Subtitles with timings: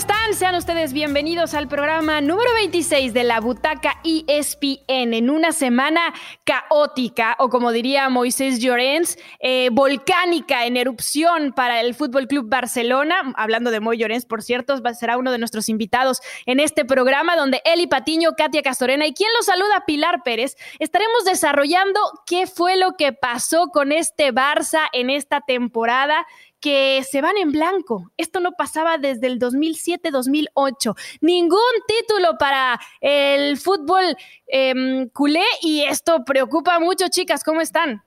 [0.00, 0.32] están?
[0.32, 7.36] Sean ustedes bienvenidos al programa número 26 de la Butaca ESPN en una semana caótica
[7.38, 13.34] o como diría Moisés Llorens, eh, volcánica en erupción para el Fútbol Club Barcelona.
[13.36, 17.60] Hablando de Moy Llorens, por cierto, será uno de nuestros invitados en este programa donde
[17.66, 22.92] Eli Patiño, Katia Castorena y quien los saluda, Pilar Pérez, estaremos desarrollando qué fue lo
[22.96, 26.26] que pasó con este Barça en esta temporada
[26.60, 28.12] que se van en blanco.
[28.16, 30.94] Esto no pasaba desde el 2007-2008.
[31.20, 37.42] Ningún título para el fútbol em, culé y esto preocupa mucho, chicas.
[37.44, 38.02] ¿Cómo están?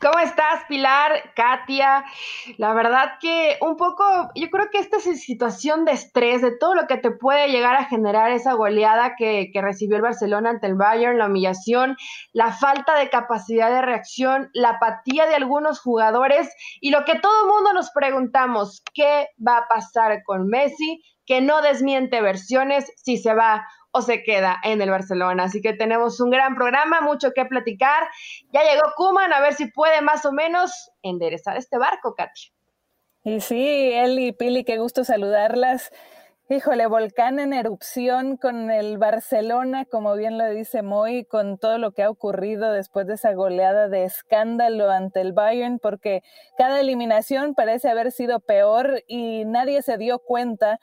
[0.00, 2.04] ¿Cómo estás, Pilar, Katia?
[2.56, 4.04] La verdad que un poco,
[4.36, 7.74] yo creo que esta es situación de estrés, de todo lo que te puede llegar
[7.74, 11.96] a generar esa goleada que, que recibió el Barcelona ante el Bayern, la humillación,
[12.32, 16.48] la falta de capacidad de reacción, la apatía de algunos jugadores
[16.80, 21.02] y lo que todo el mundo nos preguntamos, ¿qué va a pasar con Messi?
[21.28, 25.44] Que no desmiente versiones si se va o se queda en el Barcelona.
[25.44, 28.08] Así que tenemos un gran programa, mucho que platicar.
[28.52, 32.52] Ya llegó Kuman, a ver si puede más o menos enderezar este barco, Katy.
[33.24, 35.92] Y sí, Eli, Pili, qué gusto saludarlas.
[36.50, 41.92] Híjole, volcán en erupción con el Barcelona, como bien lo dice Moy, con todo lo
[41.92, 46.22] que ha ocurrido después de esa goleada de escándalo ante el Bayern, porque
[46.56, 50.80] cada eliminación parece haber sido peor y nadie se dio cuenta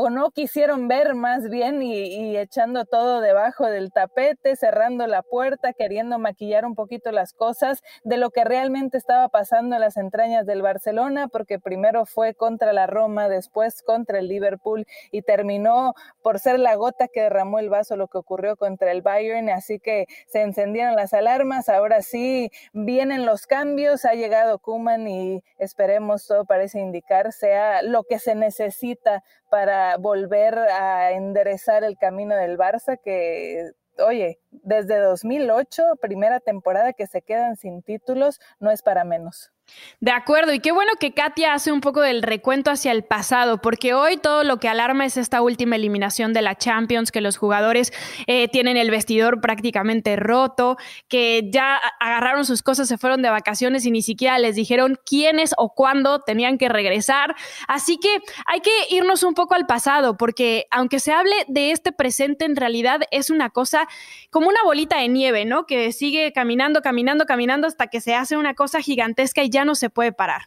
[0.00, 5.72] o no quisieron ver más bien y, echando todo debajo del tapete, cerrando la puerta,
[5.72, 10.46] queriendo maquillar un poquito las cosas de lo que realmente estaba pasando en las entrañas
[10.46, 16.38] del Barcelona, porque primero fue contra la Roma, después contra el Liverpool y terminó por
[16.38, 20.06] ser la gota que derramó el vaso lo que ocurrió contra el Bayern, así que
[20.28, 26.44] se encendieron las alarmas, ahora sí vienen los cambios, ha llegado Kuman y esperemos todo
[26.44, 32.98] parece indicar sea lo que se necesita para volver a enderezar el camino del Barça
[33.02, 39.52] que oye, desde 2008, primera temporada que se quedan sin títulos, no es para menos.
[40.00, 43.60] De acuerdo, y qué bueno que Katia hace un poco del recuento hacia el pasado,
[43.60, 47.36] porque hoy todo lo que alarma es esta última eliminación de la Champions, que los
[47.36, 47.92] jugadores
[48.26, 50.76] eh, tienen el vestidor prácticamente roto,
[51.08, 55.52] que ya agarraron sus cosas, se fueron de vacaciones y ni siquiera les dijeron quiénes
[55.56, 57.34] o cuándo tenían que regresar.
[57.66, 58.08] Así que
[58.46, 62.56] hay que irnos un poco al pasado, porque aunque se hable de este presente, en
[62.56, 63.88] realidad es una cosa
[64.30, 65.66] como una bolita de nieve, ¿no?
[65.66, 69.74] Que sigue caminando, caminando, caminando hasta que se hace una cosa gigantesca y ya no
[69.74, 70.42] se puede parar.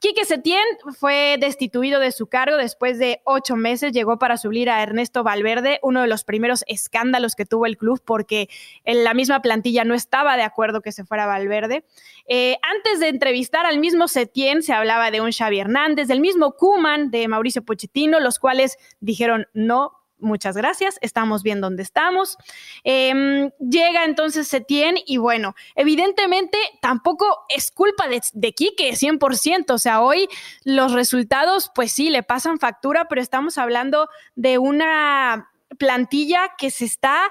[0.00, 0.64] Quique Setién
[0.98, 3.92] fue destituido de su cargo después de ocho meses.
[3.92, 8.00] Llegó para subir a Ernesto Valverde, uno de los primeros escándalos que tuvo el club
[8.02, 8.48] porque
[8.84, 11.84] en la misma plantilla no estaba de acuerdo que se fuera Valverde.
[12.26, 16.52] Eh, antes de entrevistar al mismo Setién, se hablaba de un Xavi Hernández, del mismo
[16.52, 22.36] Kuman, de Mauricio Pochettino, los cuales dijeron no, muchas gracias, estamos bien donde estamos.
[22.84, 29.78] Em, llega entonces Setien y bueno, evidentemente tampoco es culpa de, de Quique 100%, o
[29.78, 30.28] sea, hoy
[30.64, 36.84] los resultados pues sí le pasan factura, pero estamos hablando de una plantilla que se
[36.84, 37.30] está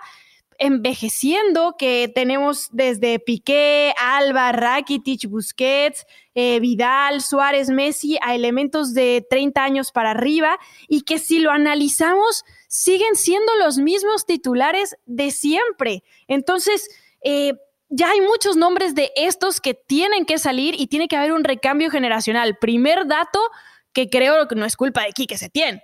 [0.59, 6.05] envejeciendo, que tenemos desde Piqué, Alba, Rakitic, Busquets,
[6.35, 11.51] eh, Vidal, Suárez, Messi, a elementos de 30 años para arriba, y que si lo
[11.51, 16.03] analizamos, siguen siendo los mismos titulares de siempre.
[16.27, 16.87] Entonces,
[17.21, 17.53] eh,
[17.89, 21.43] ya hay muchos nombres de estos que tienen que salir y tiene que haber un
[21.43, 22.57] recambio generacional.
[22.61, 23.39] Primer dato
[23.91, 25.81] que creo que no es culpa de Quique Setién.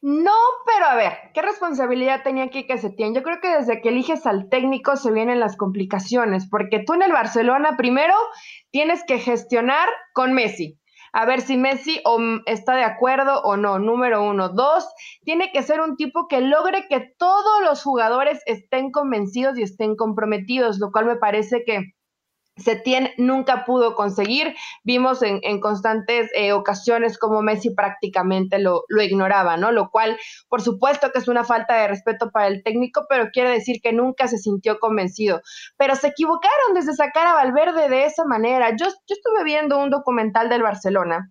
[0.00, 0.34] No,
[0.66, 3.14] pero a ver, ¿qué responsabilidad tenía Quique Setién?
[3.14, 7.02] Yo creo que desde que eliges al técnico se vienen las complicaciones, porque tú en
[7.02, 8.14] el Barcelona primero
[8.72, 10.81] tienes que gestionar con Messi
[11.12, 12.02] a ver si Messi
[12.46, 14.48] está de acuerdo o no, número uno.
[14.48, 14.88] Dos,
[15.24, 19.94] tiene que ser un tipo que logre que todos los jugadores estén convencidos y estén
[19.94, 21.92] comprometidos, lo cual me parece que
[22.56, 24.54] Setien nunca pudo conseguir.
[24.84, 29.72] Vimos en, constantes eh, ocasiones como Messi prácticamente lo, ignoraba, ¿no?
[29.72, 30.18] Lo cual,
[30.48, 33.92] por supuesto que es una falta de respeto para el técnico, pero quiere decir que
[33.92, 35.40] nunca se sintió convencido.
[35.76, 38.70] Pero se equivocaron desde sacar a Valverde de esa manera.
[38.70, 41.30] Yo, yo estuve viendo un documental del Barcelona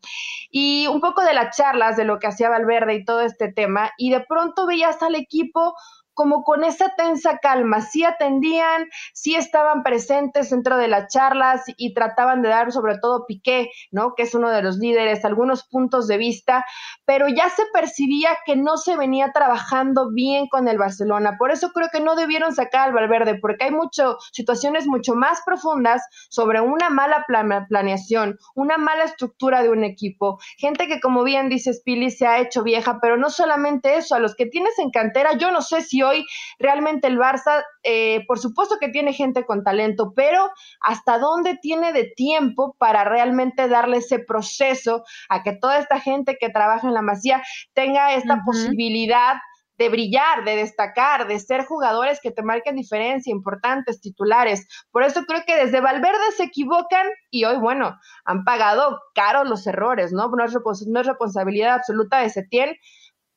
[0.50, 3.92] y un poco de las charlas de lo que hacía Valverde y todo este tema,
[3.98, 5.74] y de pronto veías al equipo
[6.14, 11.94] como con esa tensa calma, sí atendían, sí estaban presentes dentro de las charlas y
[11.94, 14.14] trataban de dar sobre todo Piqué, ¿no?
[14.16, 16.66] Que es uno de los líderes, algunos puntos de vista,
[17.06, 21.36] pero ya se percibía que no se venía trabajando bien con el Barcelona.
[21.38, 25.42] Por eso creo que no debieron sacar al Valverde, porque hay mucho, situaciones mucho más
[25.46, 27.26] profundas sobre una mala
[27.68, 32.40] planeación, una mala estructura de un equipo, gente que como bien dice Pili se ha
[32.40, 35.82] hecho vieja, pero no solamente eso, a los que tienes en cantera, yo no sé
[35.82, 36.26] si hoy
[36.60, 40.50] realmente el Barça, eh, por supuesto que tiene gente con talento, pero
[40.82, 46.38] hasta dónde tiene de tiempo para realmente darle ese proceso a que toda esta gente
[46.40, 47.42] que trabaja en la masía
[47.74, 49.36] tenga esta posibilidad
[49.82, 54.68] de brillar, de destacar, de ser jugadores que te marquen diferencia, importantes, titulares.
[54.92, 59.66] Por eso creo que desde Valverde se equivocan y hoy, bueno, han pagado caro los
[59.66, 60.30] errores, ¿no?
[60.30, 60.56] No es,
[60.88, 62.76] no es responsabilidad absoluta de Setién,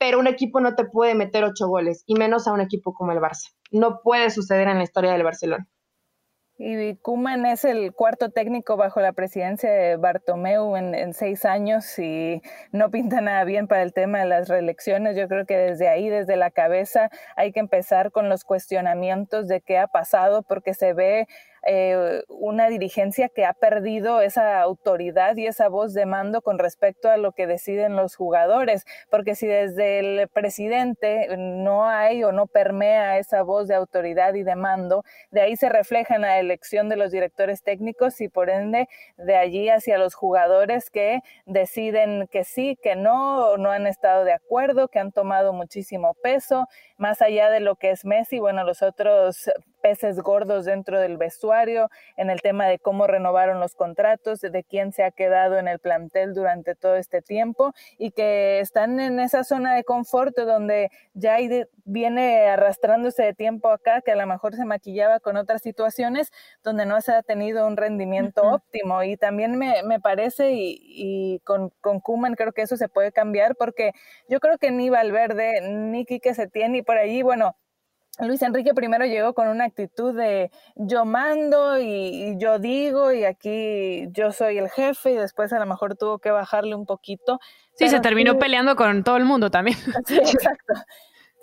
[0.05, 3.13] pero un equipo no te puede meter ocho goles, y menos a un equipo como
[3.13, 3.55] el Barça.
[3.71, 5.67] No puede suceder en la historia del Barcelona.
[6.59, 12.43] Y Kuman es el cuarto técnico bajo la presidencia de Bartomeu en, seis años y
[12.71, 15.17] no pinta nada bien para el tema de las reelecciones.
[15.17, 19.63] Yo creo que desde ahí, desde la cabeza, hay que empezar con los cuestionamientos de
[19.63, 21.29] qué ha pasado porque se ve
[21.67, 27.11] eh, una dirigencia que ha perdido esa autoridad y esa voz de mando con respecto
[27.11, 32.47] a lo que deciden los jugadores, porque si desde el presidente no hay o no
[32.47, 36.89] permea esa voz de autoridad y de mando, de ahí se refleja en la elección
[36.89, 42.45] de los directores técnicos y por ende de allí hacia los jugadores que deciden que
[42.45, 46.67] sí, que no, no han estado de acuerdo, que han tomado muchísimo peso,
[46.97, 49.51] más allá de lo que es Messi, bueno, los otros
[49.85, 54.95] peces gordos dentro del vestuario, en el tema de cómo renovaron los contratos, de quién
[54.95, 59.45] se ha quedado en el plantel durante todo este tiempo y que están en esa
[59.45, 61.37] zona de confort donde ya
[61.85, 66.33] viene arrastrándose de tiempo acá, que a lo mejor se maquillaba con otras situaciones
[66.63, 69.03] donde no se ha tenido un rendimiento óptimo.
[69.03, 73.93] Y también me, parece, y, con, con Kuman creo que eso se puede cambiar, porque
[74.31, 77.55] yo creo que ni Valverde, ni Quique Setién, y por allí, bueno,
[78.21, 84.09] Luis Enrique primero llegó con una actitud de yo mando y, yo digo y aquí
[84.13, 87.41] yo soy el jefe y después a lo mejor tuvo que bajarle un poquito.
[87.75, 89.77] Sí, se terminó peleando con todo el mundo también.
[90.07, 90.75] Sí, exacto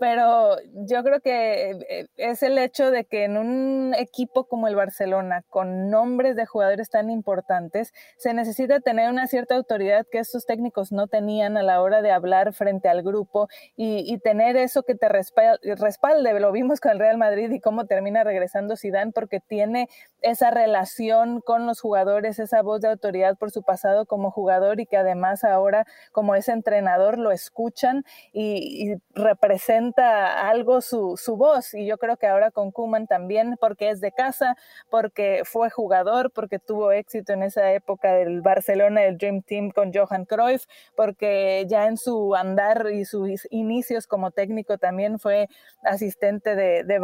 [0.01, 0.57] pero
[0.87, 5.43] yo creo que eh, es el hecho de que en un equipo como el Barcelona,
[5.47, 10.91] con nombres de jugadores tan importantes, se necesita tener una cierta autoridad que estos técnicos
[10.91, 15.07] no tenían a la hora de hablar frente al grupo y, tener eso que te
[15.07, 16.39] respalde.
[16.39, 19.87] Lo vimos con el Real Madrid y cómo termina regresando Zidane porque tiene
[20.21, 24.87] esa relación con los jugadores, esa voz de autoridad por su pasado como jugador y
[24.87, 31.73] que además ahora como es entrenador lo escuchan y, y representa algo su, su, voz
[31.73, 34.55] y yo creo que ahora con Kuman también porque es de casa,
[34.89, 39.91] porque fue jugador, porque tuvo éxito en esa época del Barcelona, del Dream Team con
[39.93, 40.65] Johan Cruyff,
[40.95, 45.47] porque ya en su andar y sus inicios como técnico también fue
[45.83, 46.99] asistente de, de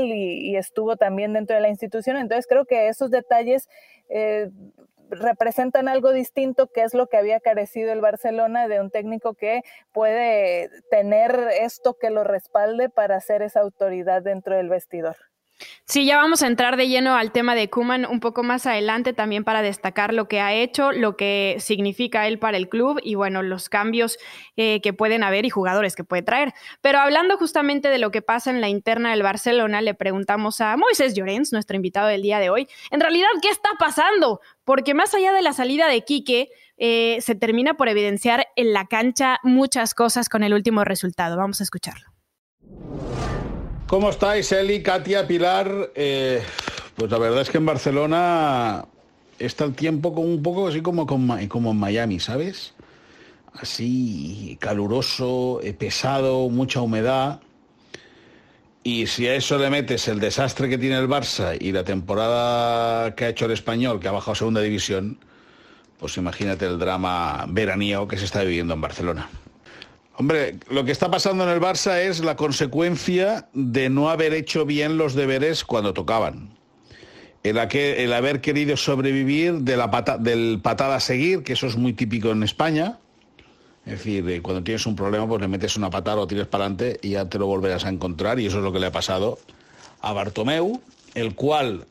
[0.00, 2.16] y, estuvo también dentro de la institución.
[2.16, 3.68] Entonces creo que esos detalles
[4.08, 4.50] eh,
[5.12, 9.62] representan algo distinto, que es lo que había carecido el Barcelona de un técnico que
[9.92, 15.16] puede tener esto que lo respalde para ser esa autoridad dentro del vestidor.
[15.84, 19.12] Sí, ya vamos a entrar de lleno al tema de Kuman un poco más adelante
[19.12, 23.14] también para destacar lo que ha hecho, lo que significa él para el club y
[23.14, 24.18] bueno, los cambios
[24.56, 26.52] eh, que pueden haber y jugadores que puede traer.
[26.80, 30.76] Pero hablando justamente de lo que pasa en la interna del Barcelona, le preguntamos a
[30.76, 34.40] Moisés Llorens, nuestro invitado del día de hoy, en realidad, ¿qué está pasando?
[34.64, 38.86] Porque más allá de la salida de Quique, eh, se termina por evidenciar en la
[38.86, 41.36] cancha muchas cosas con el último resultado.
[41.36, 42.12] Vamos a escucharlo.
[43.92, 45.90] ¿Cómo estáis, Eli, Katia, Pilar?
[45.94, 46.42] Eh,
[46.96, 48.86] pues la verdad es que en Barcelona
[49.38, 52.72] está el tiempo como un poco así como, como en Miami, ¿sabes?
[53.52, 57.40] Así caluroso, eh, pesado, mucha humedad.
[58.82, 63.14] Y si a eso le metes el desastre que tiene el Barça y la temporada
[63.14, 65.18] que ha hecho el español, que ha bajado a segunda división,
[65.98, 69.28] pues imagínate el drama veranío que se está viviendo en Barcelona.
[70.16, 74.66] Hombre, lo que está pasando en el Barça es la consecuencia de no haber hecho
[74.66, 76.50] bien los deberes cuando tocaban.
[77.42, 79.88] El, haber querido sobrevivir de la
[80.20, 82.98] del patada a seguir, que eso es muy típico en España.
[83.84, 86.66] Es decir, eh, cuando tienes un problema, pues le metes una patada, o tires para
[86.66, 88.38] adelante y ya te lo volverás a encontrar.
[88.38, 89.38] Y eso es lo que le ha pasado
[90.02, 90.80] a Bartomeu,
[91.14, 91.86] el cual,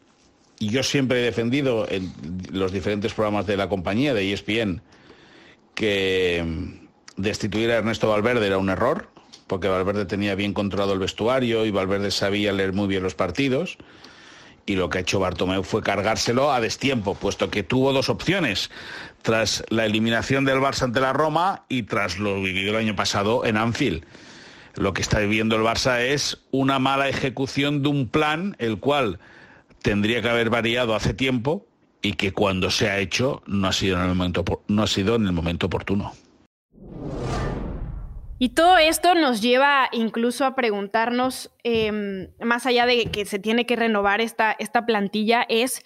[0.59, 2.13] yo siempre he defendido en
[2.51, 4.81] los diferentes programas de la compañía, de ESPN,
[5.75, 6.79] que
[7.17, 9.09] destituir a Ernesto Valverde era un error,
[9.47, 13.77] porque Valverde tenía bien controlado el vestuario y Valverde sabía leer muy bien los partidos.
[14.65, 18.69] Y lo que ha hecho Bartomeu fue cargárselo a destiempo, puesto que tuvo dos opciones,
[19.23, 23.45] tras la eliminación del Barça ante la Roma y tras lo vivido el año pasado
[23.45, 24.05] en Anfield.
[24.75, 29.19] Lo que está viviendo el Barça es una mala ejecución de un plan, el cual
[29.81, 31.65] tendría que haber variado hace tiempo
[32.01, 35.15] y que cuando se ha hecho no ha sido en el momento, no ha sido
[35.15, 36.13] en el momento oportuno.
[38.43, 43.67] Y todo esto nos lleva incluso a preguntarnos, em, más allá de que se tiene
[43.67, 45.85] que renovar esta, esta plantilla, es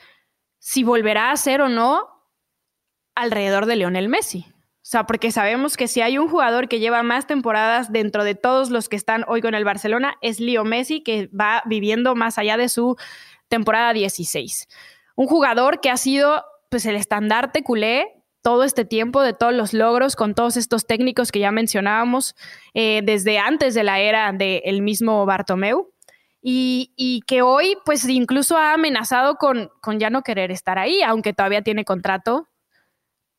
[0.57, 2.07] si volverá a ser o no
[3.13, 4.45] alrededor de Lionel Messi.
[4.47, 8.35] O sea, porque sabemos que si hay un jugador que lleva más temporadas dentro de
[8.35, 12.37] todos los que están hoy con el Barcelona, es Leo Messi, que va viviendo más
[12.37, 12.95] allá de su
[13.49, 14.69] temporada 16.
[15.17, 19.73] Un jugador que ha sido pues el estandarte culé todo este tiempo de todos los
[19.73, 22.35] logros con todos estos técnicos que ya mencionábamos
[22.75, 25.91] eh, desde antes de la era del mismo Bartomeu
[26.43, 31.33] y, que hoy pues incluso ha amenazado con, con ya no querer estar ahí, aunque
[31.33, 32.47] todavía tiene contrato,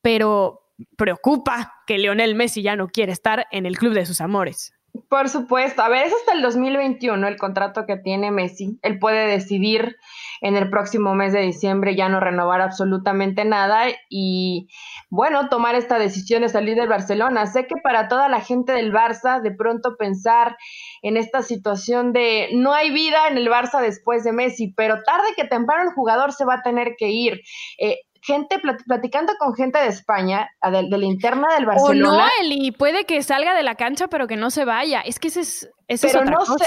[0.01, 4.73] pero preocupa que Lionel Messi ya no quiere estar en el club de sus amores.
[5.09, 8.79] Por supuesto, a ver, es hasta el 2021 el contrato que tiene Messi.
[8.81, 9.97] Él puede decidir
[10.41, 14.67] en el próximo mes de diciembre ya no renovar absolutamente nada y,
[15.09, 17.45] bueno, tomar esta decisión de salir del Barcelona.
[17.47, 20.57] Sé que para toda la gente del Barça, de pronto pensar
[21.01, 25.27] en esta situación de no hay vida en el Barça después de Messi, pero tarde
[25.35, 27.41] que temprano el jugador se va a tener que ir.
[27.79, 32.09] Eh, gente platicando con gente de España, de, la interna del Barcelona.
[32.09, 34.99] O no, Eli, puede que salga de la cancha, pero que no se vaya.
[34.99, 36.65] Es que ese es, pero no Sé,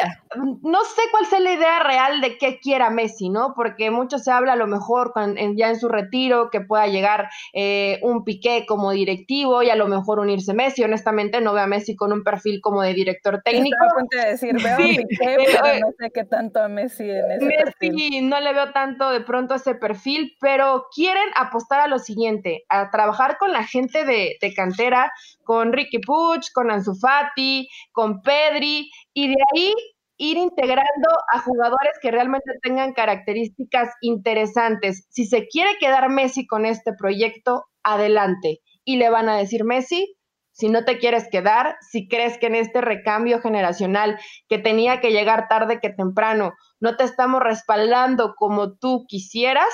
[0.63, 3.53] no sé cuál sea la idea real de qué quiera Messi, ¿no?
[3.55, 5.13] Porque mucho se habla a lo mejor
[5.57, 9.89] ya en su retiro que pueda llegar eh, un Piqué como directivo y a lo
[9.89, 10.83] mejor unirse Messi.
[10.85, 13.77] Honestamente, no veo a Messi con un perfil como de director técnico.
[14.23, 17.45] a decir, veo a Piqué, pero eh, no sé qué tanto a Messi en ese
[17.45, 22.65] Messi no le veo tanto de pronto ese perfil, pero quieren apostar a lo siguiente,
[22.69, 25.13] a trabajar con la gente de, de cantera,
[25.45, 29.75] con Ricky Puch, con Ansu Fati, con Pedri y de ahí
[30.21, 35.07] ir integrando a jugadores que realmente tengan características interesantes.
[35.09, 38.61] Si se quiere quedar Messi con este proyecto, adelante.
[38.85, 40.15] Y le van a decir, Messi,
[40.53, 45.11] si no te quieres quedar, si crees que en este recambio generacional que tenía que
[45.11, 49.73] llegar tarde que temprano, no te estamos respaldando como tú quisieras,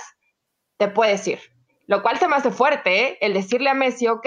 [0.76, 1.40] te puedes ir.
[1.88, 3.18] Lo cual se me hace fuerte, ¿eh?
[3.20, 4.26] El decirle a Messi, ok,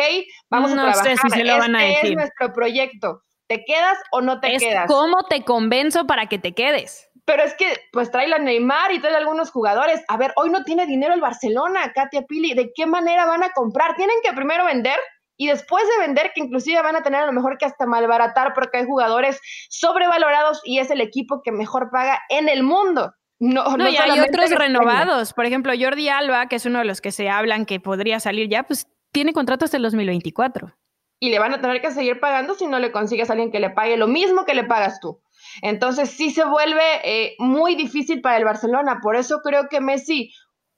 [0.50, 1.18] vamos a trabajar.
[1.18, 2.10] Sé lo van a este decir.
[2.12, 4.86] es nuestro proyecto ¿Te quedas o no te quedas?
[4.88, 7.10] ¿Cómo te convenzo para que te quedes?
[7.26, 10.04] Pero es que, pues trae la Neymar y trae algunos jugadores.
[10.08, 12.54] A ver, hoy no tiene dinero el Barcelona, Katia Pili.
[12.54, 13.96] ¿De qué manera van a comprar?
[13.96, 15.00] Tienen que primero vender
[15.36, 18.54] y después de vender, que inclusive van a tener a lo mejor que hasta malbaratar
[18.54, 23.14] porque hay jugadores sobrevalorados y es el equipo que mejor paga en el mundo.
[23.40, 25.34] No, no, y hay otros renovados.
[25.34, 28.48] Por ejemplo, Jordi Alba, que es uno de los que se hablan que podría salir
[28.48, 30.72] ya, pues tiene contrato hasta el 2024
[31.20, 33.60] y le van a tener que seguir pagando si no le consigues a alguien que
[33.60, 35.22] le pague lo mismo que le pagas tú.
[35.62, 39.00] Entonces sí se vuelve eh, muy difícil para el Barcelona.
[39.02, 40.32] Por eso creo que Messi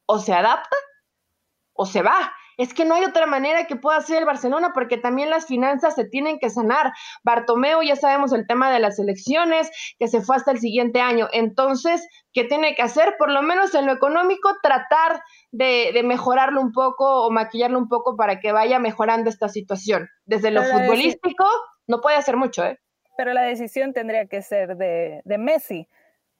[0.05, 0.75] o se adapta
[1.73, 4.97] o se va es que no hay otra manera que pueda hacer el Barcelona porque
[4.97, 6.93] también las finanzas se tienen que sanar.
[7.23, 11.27] Bartomeu, ya sabemos el tema de las elecciones, que se fue hasta el siguiente año.
[11.31, 13.15] Entonces, ¿qué tiene que hacer?
[13.17, 18.15] Por lo menos en lo económico, tratar de, mejorarlo un poco o maquillarlo un poco
[18.15, 20.09] para que vaya mejorando esta situación.
[20.25, 21.45] Desde lo futbolístico,
[21.87, 22.79] no puede hacer mucho, ¿eh?
[23.17, 25.87] Pero la decisión tendría que ser de, de Messi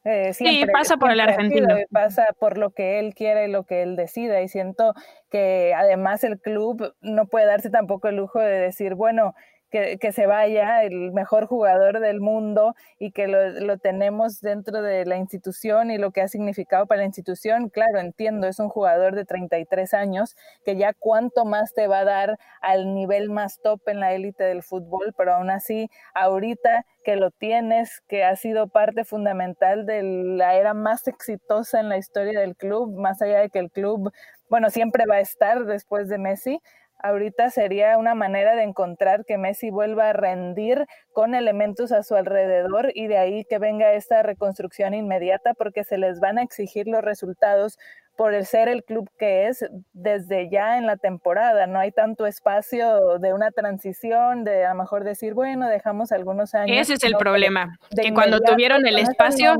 [0.04, 1.68] eh, sí, pasa por el argentino.
[1.92, 4.42] Pasa por lo que él quiere y lo que él decida.
[4.42, 4.94] Y siento
[5.30, 9.36] que además el club no puede darse tampoco el lujo de decir, bueno,
[9.72, 15.16] que, se vaya el mejor jugador del mundo y que lo, tenemos dentro de la
[15.18, 17.70] institución y lo que ha significado para la institución.
[17.70, 20.36] Claro, entiendo, es un jugador de 33 años
[20.66, 24.44] que ya cuánto más te va a dar al nivel más top en la élite
[24.44, 30.04] del fútbol, pero aún así, ahorita que lo tienes, que ha sido parte fundamental de
[30.04, 34.12] la era más exitosa en la historia del club, más allá de que el club,
[34.50, 36.62] bueno, siempre va a estar después de Messi,
[37.04, 42.16] ahorita sería una manera de encontrar que Messi vuelva a rendir con elementos a su
[42.16, 46.88] alrededor y de ahí que venga esta reconstrucción inmediata porque se les van a exigir
[46.88, 47.78] los resultados
[48.16, 51.66] por el ser el club que es desde ya en la temporada.
[51.66, 56.54] No hay tanto espacio de una transición, de a lo mejor decir, bueno, dejamos algunos
[56.54, 56.78] años.
[56.78, 59.56] Ese es el problema, que cuando tuvieron el espacio...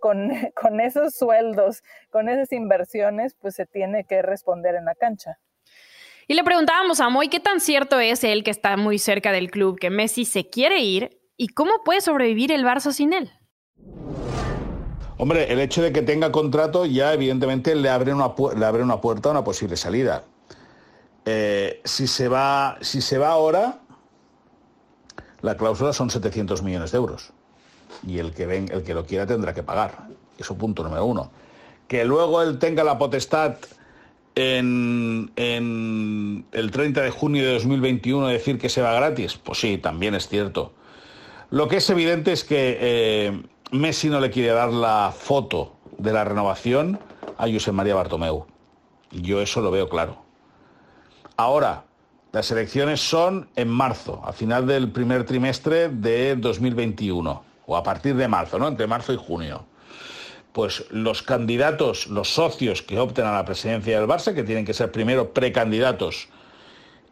[0.00, 5.38] con, con esos sueldos, con esas inversiones, pues se tiene que responder en la cancha.
[6.28, 9.50] Y le preguntábamos a Moy qué tan cierto es él que está muy cerca del
[9.50, 13.30] club, que Messi se quiere ir ¿Y cómo puede sobrevivir el Barça sin él?
[15.18, 19.00] Hombre, el hecho de que tenga contrato ya evidentemente le abre una, le abre una
[19.00, 20.24] puerta a una posible salida.
[21.26, 23.80] Eh, si, se va, si se va ahora,
[25.42, 27.32] la cláusula son 700 millones de euros.
[28.06, 30.08] Y el que, ven, el que lo quiera tendrá que pagar.
[30.38, 31.30] Eso punto número uno.
[31.86, 33.56] Que luego él tenga la potestad
[34.36, 35.32] en,
[36.52, 40.14] el 30 de junio de 2021 de decir que se va gratis, pues sí, también
[40.14, 40.72] es cierto.
[41.50, 46.12] Lo que es evidente es que eh, Messi no le quiere dar la foto de
[46.12, 47.00] la renovación
[47.38, 48.46] a José María Bartomeu.
[49.10, 50.22] Yo eso lo veo claro.
[51.36, 51.84] Ahora,
[52.32, 58.14] las elecciones son en marzo, a final del primer trimestre de 2021, o a partir
[58.16, 58.68] de marzo, ¿no?
[58.68, 59.64] Entre marzo y junio.
[60.56, 64.72] Pues los candidatos, los socios que opten a la presidencia del Barça, que tienen que
[64.72, 66.30] ser primero precandidatos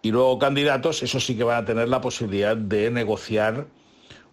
[0.00, 3.66] y luego candidatos, eso sí que van a tener la posibilidad de negociar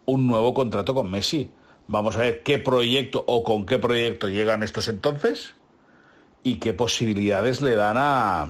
[0.06, 1.52] un nuevo contrato con Messi.
[1.88, 5.56] Vamos a ver qué proyecto o con qué proyecto llegan estos entonces
[6.42, 8.48] y qué posibilidades le dan a,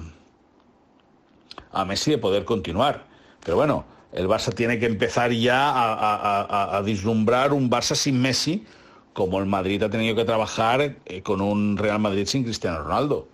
[1.72, 3.08] a Messi de poder continuar.
[3.44, 8.64] Pero bueno, el Barça tiene que empezar ya a, a, vislumbrar un Barça sin Messi,
[9.12, 13.28] como el Madrid ha tenido que trabajar eh, con un Real Madrid sin Cristiano Ronaldo.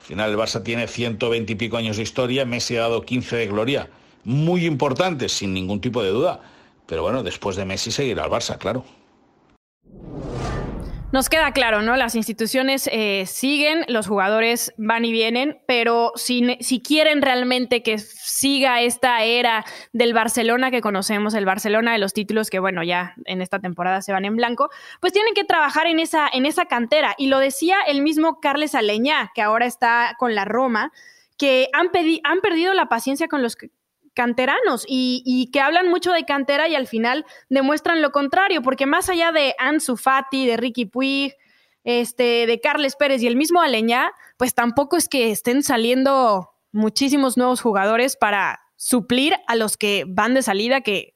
[0.00, 3.36] Al final el Barça tiene 120 y pico años de historia, Messi ha dado 15
[3.36, 3.90] de gloria,
[4.24, 6.40] muy importantes, sin ningún tipo de duda.
[6.86, 8.84] Pero bueno, después de Messi seguirá el Barça, claro.
[11.12, 11.96] Nos queda claro, ¿no?
[11.96, 17.98] Las instituciones eh, siguen, los jugadores van y vienen, pero si, si quieren realmente que
[17.98, 23.14] siga esta era del Barcelona que conocemos, el Barcelona de los títulos que, bueno, ya
[23.24, 24.68] en esta temporada se van en blanco,
[25.00, 27.14] pues tienen que trabajar en esa, en esa cantera.
[27.16, 30.92] Y lo decía el mismo Carles Aleñá, que ahora está con la Roma,
[31.38, 31.88] que han,
[32.24, 33.56] han perdido la paciencia con los
[34.16, 39.08] canteranos y, que hablan mucho de cantera y al final demuestran lo contrario, porque más
[39.08, 41.36] allá de Ansu Fati, de Ricky Puig,
[41.84, 47.36] este, de Carles Pérez y el mismo Aleñá, pues tampoco es que estén saliendo muchísimos
[47.36, 51.14] nuevos jugadores para suplir a los que van de salida, que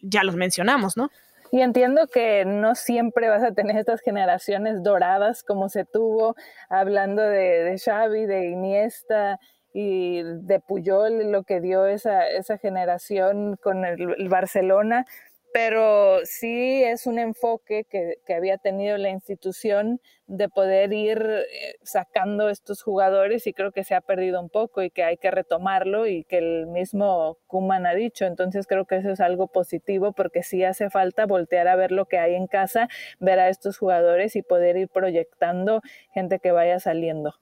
[0.00, 1.10] ya los mencionamos, ¿no?
[1.52, 6.34] Y entiendo que no siempre vas a tener estas generaciones doradas como se tuvo,
[6.68, 9.38] hablando de, de Xavi, de Iniesta,
[9.80, 15.06] y de Puyol, lo que dio esa, esa generación con el, Barcelona,
[15.52, 21.76] pero sí es un enfoque que, que, había tenido la institución de poder ir eh,
[21.84, 25.30] sacando estos jugadores y creo que se ha perdido un poco y que hay que
[25.30, 28.26] retomarlo y que el mismo Kuman ha dicho.
[28.26, 32.06] Entonces creo que eso es algo positivo porque sí hace falta voltear a ver lo
[32.06, 32.88] que hay en casa,
[33.20, 37.34] ver a estos jugadores y poder ir proyectando gente que vaya saliendo.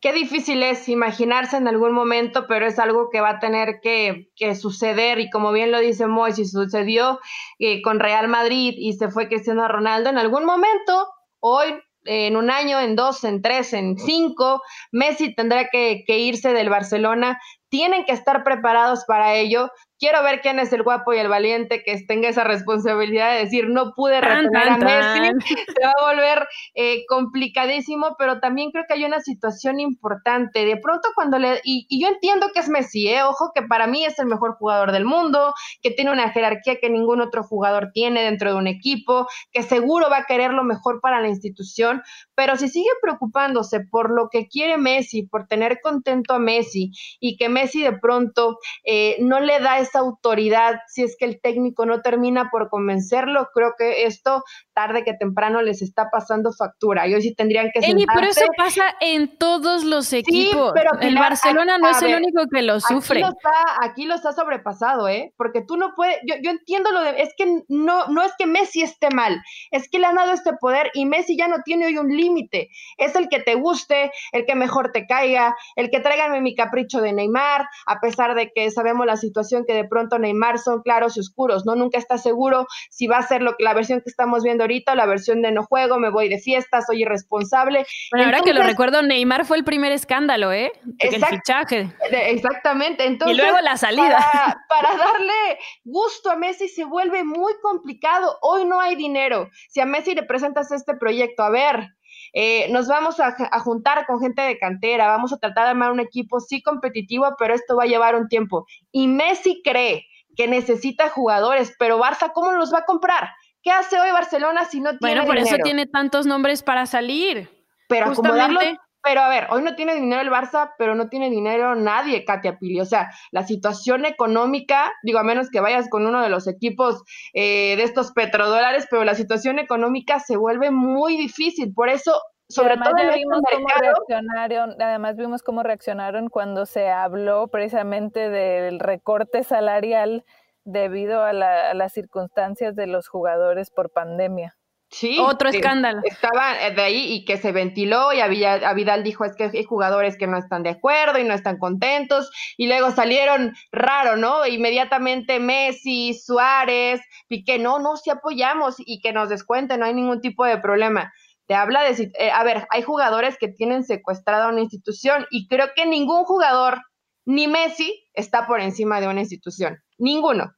[0.00, 4.28] Qué difícil es imaginarse en algún momento, pero es algo que va a tener que,
[4.54, 7.20] suceder y como bien lo dice Moy, si sucedió
[7.58, 11.08] eh, con Real Madrid y se fue Cristiano Ronaldo, en algún momento,
[11.40, 11.74] hoy,
[12.04, 16.68] en un año, en dos, en tres, en cinco, Messi tendrá que, que irse del
[16.68, 17.40] Barcelona.
[17.70, 19.70] Tienen que estar preparados para ello
[20.04, 23.70] quiero ver quién es el guapo y el valiente que tenga esa responsabilidad de decir
[23.70, 25.32] no pude retener a Messi,
[25.74, 30.66] se va a volver eh, complicadísimo, pero también creo que hay una situación importante.
[30.66, 34.04] De pronto cuando le, y, yo entiendo que es Messi, eh, ojo que para mí
[34.04, 38.24] es el mejor jugador del mundo, que tiene una jerarquía que ningún otro jugador tiene
[38.24, 42.02] dentro de un equipo, que seguro va a querer lo mejor para la institución,
[42.34, 46.90] pero si sigue preocupándose por lo que quiere Messi, por tener contento a Messi
[47.20, 51.40] y que Messi de pronto eh, no le da esa autoridad si es que el
[51.40, 57.06] técnico no termina por convencerlo, creo que esto tarde que temprano les está pasando factura
[57.06, 58.06] y hoy sí tendrían que sentarse.
[58.14, 60.72] pero eso pasa en todos los equipos.
[60.74, 63.20] pero el Barcelona no es el único que lo sufre.
[63.20, 65.32] Aquí lo, está, aquí lo está sobrepasado, ¿eh?
[65.36, 68.46] Porque tú no puedes, yo, yo entiendo lo de, es que no, no es que
[68.46, 71.86] Messi esté mal, es que le han dado este poder y Messi ya no tiene
[71.86, 72.68] hoy un límite.
[72.98, 77.00] Es el que te guste, el que mejor te caiga, el que tráiganme mi capricho
[77.00, 81.16] de Neymar, a pesar de que sabemos la situación que de pronto Neymar son claros
[81.16, 81.74] y oscuros, ¿no?
[81.74, 84.92] Nunca está seguro si va a ser lo que la versión que estamos viendo ahorita
[84.92, 87.86] o la versión de no juego, me voy de fiesta, soy irresponsable.
[88.10, 90.72] Bueno, ahora que lo recuerdo, Neymar fue el primer escándalo, ¿eh?
[90.98, 91.92] el fichaje.
[92.10, 93.06] Exactamente.
[93.06, 94.18] Entonces, y luego la salida.
[94.68, 98.38] Para, darle gusto a Messi se vuelve muy complicado.
[98.42, 99.50] Hoy no hay dinero.
[99.68, 101.94] Si a Messi le presentas este proyecto, a ver,
[102.36, 106.00] eh, nos vamos a, juntar con gente de cantera, vamos a tratar de armar un
[106.00, 108.66] equipo sí competitivo, pero esto va a llevar un tiempo.
[108.90, 110.04] Y Messi cree
[110.36, 113.30] que necesita jugadores, pero Barça, ¿cómo los va a comprar?
[113.62, 117.48] ¿Qué hace hoy Barcelona si no tiene Bueno, por eso tiene tantos nombres para salir.
[117.88, 118.60] Pero acomodarlo,
[119.04, 122.58] Pero a ver, hoy no tiene dinero el Barça, pero no tiene dinero nadie, Katia
[122.58, 122.80] Pili.
[122.80, 127.02] O sea, la situación económica, digo, a menos que vayas con uno de los equipos
[127.34, 131.74] eh, de estos petrodólares, pero la situación económica se vuelve muy difícil.
[131.74, 132.12] Por eso
[132.48, 138.80] sobre todo este vimos cómo reaccionaron, además vimos cómo reaccionaron cuando se habló precisamente del
[138.80, 140.24] recorte salarial
[140.64, 144.56] debido a, a las circunstancias de los jugadores por pandemia.
[144.94, 146.02] Sí, otro escándalo.
[146.04, 148.28] Estaba de ahí y que se ventiló y a,
[148.74, 152.30] Vidal dijo es que hay jugadores que no están de acuerdo y no están contentos
[152.56, 154.46] y luego salieron raro, ¿no?
[154.46, 160.20] Inmediatamente Messi, Suárez, Piqué, no, no, si apoyamos y que nos descuenten, no hay ningún
[160.20, 161.12] tipo de problema.
[161.46, 165.70] Te habla de, eh, a ver, hay jugadores que tienen secuestrada una institución y creo
[165.74, 166.80] que ningún jugador,
[167.24, 170.54] ni Messi, está por encima de una institución, ninguno.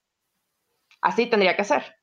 [1.01, 1.96] Así tendría que ser.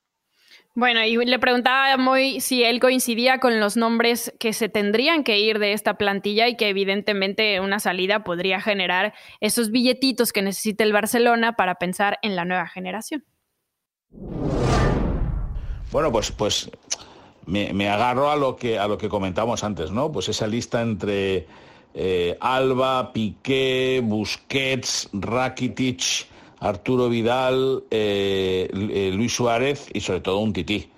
[0.76, 5.40] Bueno, y le preguntaba muy si él coincidía con los nombres que se tendrían que
[5.40, 10.84] ir de esta plantilla y que evidentemente una salida podría generar esos billetitos que necesita
[10.84, 13.24] el Barcelona para pensar en la nueva generación.
[15.92, 16.72] Bueno, pues, pues
[17.46, 20.12] me, agarro a lo que a lo que comentamos antes, ¿no?
[20.12, 21.46] Pues esa lista entre
[21.94, 26.26] eh, Alba, Piqué, Busquets, Rakitic,
[26.64, 30.90] Arturo Vidal, eh, eh, Luis Suárez y sobre todo un tití.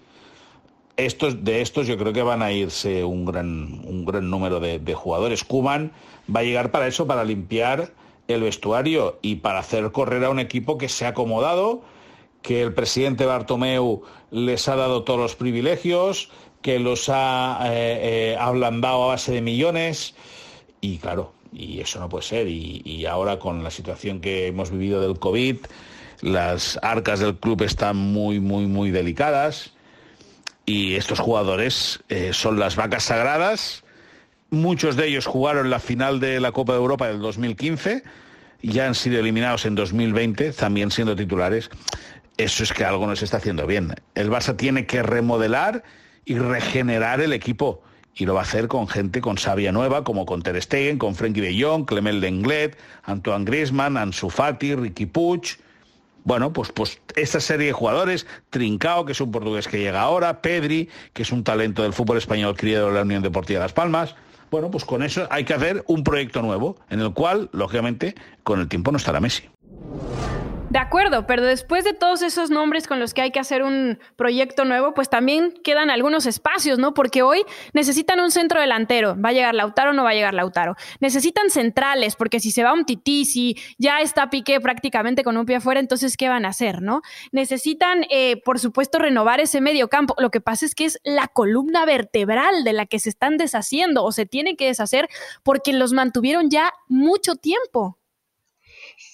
[0.95, 4.93] Estos, de estos yo creo que van a irse un gran, un gran número de,
[4.93, 5.43] jugadores.
[5.43, 5.91] Kuman
[6.33, 7.91] va a llegar para eso, para limpiar
[8.27, 11.81] el vestuario y para hacer correr a un equipo que se ha acomodado,
[12.43, 16.29] que el presidente Bartomeu les ha dado todos los privilegios,
[16.61, 20.13] que los ha eh, ablandado a base de millones.
[20.79, 22.47] Y claro, y eso no puede ser.
[22.47, 25.57] Y, ahora con la situación que hemos vivido del COVID,
[26.21, 29.73] las arcas del club están muy, muy, muy delicadas
[30.65, 33.83] y estos jugadores eh, son las vacas sagradas.
[34.49, 38.03] Muchos de ellos jugaron la final de la Copa de Europa del 2015,
[38.61, 41.69] ya han sido eliminados en 2020, también siendo titulares.
[42.37, 43.93] Eso es que algo no se está haciendo bien.
[44.13, 45.83] El Barça tiene que remodelar
[46.25, 47.81] y regenerar el equipo
[48.15, 51.15] y lo va a hacer con gente con sabia nueva, como con Ter Stegen, con
[51.15, 55.59] Frenkie de Jong, Clement Lenglet, Antoine Griezmann, Ansu Fati, Ricky Puig.
[56.23, 60.41] Bueno, pues, pues esta serie de jugadores, Trincao, que es un portugués que llega ahora,
[60.41, 64.15] Pedri, que es un talento del fútbol español criado en la Unión Deportiva Las Palmas.
[64.49, 68.59] Bueno, pues con eso hay que hacer un proyecto nuevo, en el cual, lógicamente, con
[68.59, 69.49] el tiempo no estará Messi.
[70.75, 73.97] De acuerdo, pero después de todos esos nombres con los que hay que hacer un
[74.17, 76.93] proyecto nuevo, pues también quedan algunos espacios, ¿no?
[76.93, 79.15] Porque hoy necesitan un centro delantero.
[79.15, 80.75] ¿Va a llegar Lautaro o no va a llegar Lautaro?
[80.99, 85.45] Necesitan centrales, porque si se va un tití, si ya está Piqué prácticamente con un
[85.45, 87.03] pie afuera, entonces ¿qué van a hacer, no?
[87.31, 90.13] Necesitan, eh, por supuesto, renovar ese medio campo.
[90.17, 94.03] Lo que pasa es que es la columna vertebral de la que se están deshaciendo
[94.03, 95.07] o se tiene que deshacer
[95.41, 97.97] porque los mantuvieron ya mucho tiempo.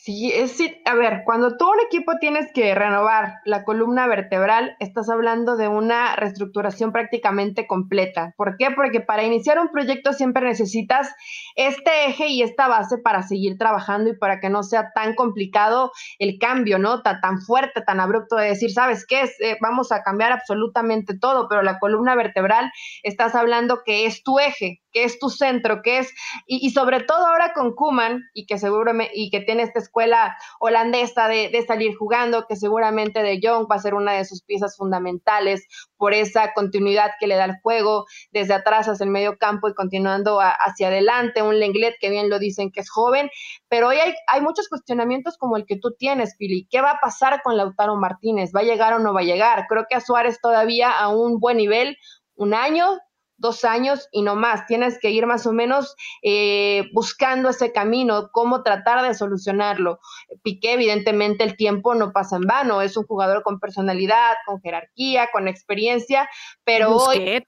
[0.04, 5.10] Sí, es a ver, cuando todo un equipo tienes que renovar la columna vertebral, estás
[5.12, 8.34] hablando de una reestructuración prácticamente completa.
[8.36, 8.72] ¿Por qué?
[8.72, 11.14] Porque para iniciar un proyecto siempre necesitas
[11.56, 15.92] este eje y esta base para seguir trabajando y para que no sea tan complicado
[16.18, 17.04] el cambio, ¿no?
[17.04, 19.22] Tan, fuerte, tan abrupto de decir, ¿sabes qué?
[19.22, 19.40] Es?
[19.40, 22.72] Eh, vamos a cambiar absolutamente todo, pero la columna vertebral
[23.04, 26.12] estás hablando que es tu eje, que es tu centro, que es,
[26.48, 31.28] y, sobre todo ahora con Kuman, y que seguramente, y que tiene esta escuela holandesa
[31.28, 35.68] de, salir jugando, que seguramente De Jong va a ser una de sus piezas fundamentales
[35.98, 39.74] por esa continuidad que le da el juego desde atrás hacia el medio campo y
[39.74, 43.30] continuando hacia adelante, un Lenglet que bien lo dicen que es joven,
[43.68, 46.68] pero hoy hay, hay muchos cuestionamientos como el que tú tienes, Pili.
[46.72, 48.52] ¿Qué va a pasar con Lautaro Martínez?
[48.56, 49.66] ¿Va a llegar o no va a llegar?
[49.68, 51.98] Creo que a Suárez todavía a un buen nivel,
[52.36, 52.98] un año,
[53.42, 54.66] dos años y no más.
[54.68, 60.00] Tienes que ir más o menos eh, buscando ese camino, cómo tratar de solucionarlo.
[60.44, 62.82] Piqué, evidentemente, el tiempo no pasa en vano.
[62.82, 66.30] Es un jugador con personalidad, con jerarquía, con experiencia,
[66.64, 67.44] pero hoy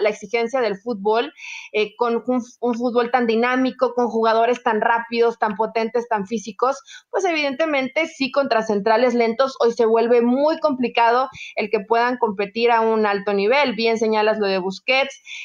[0.00, 1.32] la exigencia, del fútbol,
[1.72, 6.80] eh, con un, un fútbol tan dinámico, con jugadores tan rápidos, tan potentes, tan físicos,
[7.10, 12.70] pues evidentemente sí contra centrales lentos hoy se vuelve muy complicado el que puedan competir
[12.70, 13.74] a un alto nivel.
[13.74, 14.75] Bien señalas lo de Busquets,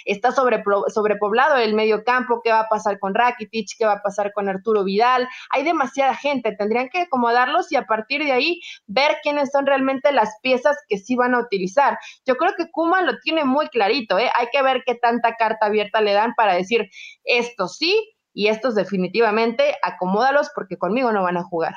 [0.05, 3.69] está sobrepoblado el medio campo, ¿qué va a pasar con Rakitic?
[3.77, 5.27] ¿Qué va a pasar con Arturo Vidal?
[5.49, 10.11] Hay demasiada gente, tendrían que acomodarlos y a partir de ahí ver quiénes son realmente
[10.11, 11.97] las piezas que sí van a utilizar.
[12.25, 14.29] Yo creo que Kuma lo tiene muy clarito, ¿eh?
[14.37, 16.89] hay que ver qué tanta carta abierta le dan para decir
[17.23, 21.73] esto sí y estos definitivamente acomódalos porque conmigo no van a jugar.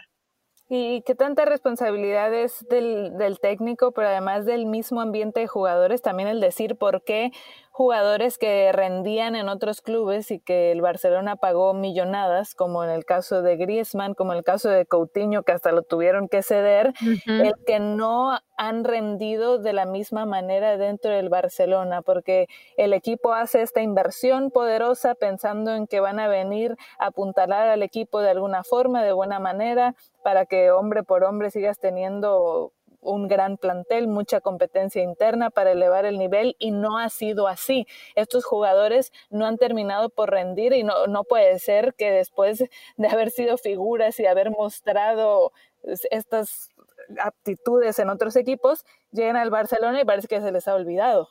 [0.69, 6.01] Y qué tanta responsabilidad es del, del, técnico, pero además del mismo ambiente de jugadores,
[6.01, 7.33] también el decir por qué
[7.75, 13.05] jugadores que rendían en otros clubes y que el Barcelona pagó millonadas, como en el
[13.05, 16.93] caso de Griezmann, como en el caso de Coutinho, que hasta lo tuvieron que ceder,
[17.27, 23.33] el que no han rendido de la misma manera dentro del Barcelona, porque el equipo
[23.33, 28.31] hace esta inversión poderosa pensando en que van a venir a apuntalar al equipo de
[28.31, 32.71] alguna forma, de buena manera, para que hombre por hombre sigas teniendo
[33.05, 37.87] un gran plantel, mucha competencia interna para elevar el nivel y no ha sido así.
[38.17, 42.65] Estos jugadores no han terminado por rendir y no, no puede ser que después
[42.97, 45.53] de haber sido figuras y haber mostrado
[46.11, 46.71] estas
[47.23, 51.29] aptitudes en otros equipos, lleguen al Barcelona y parece que se les ha olvidado.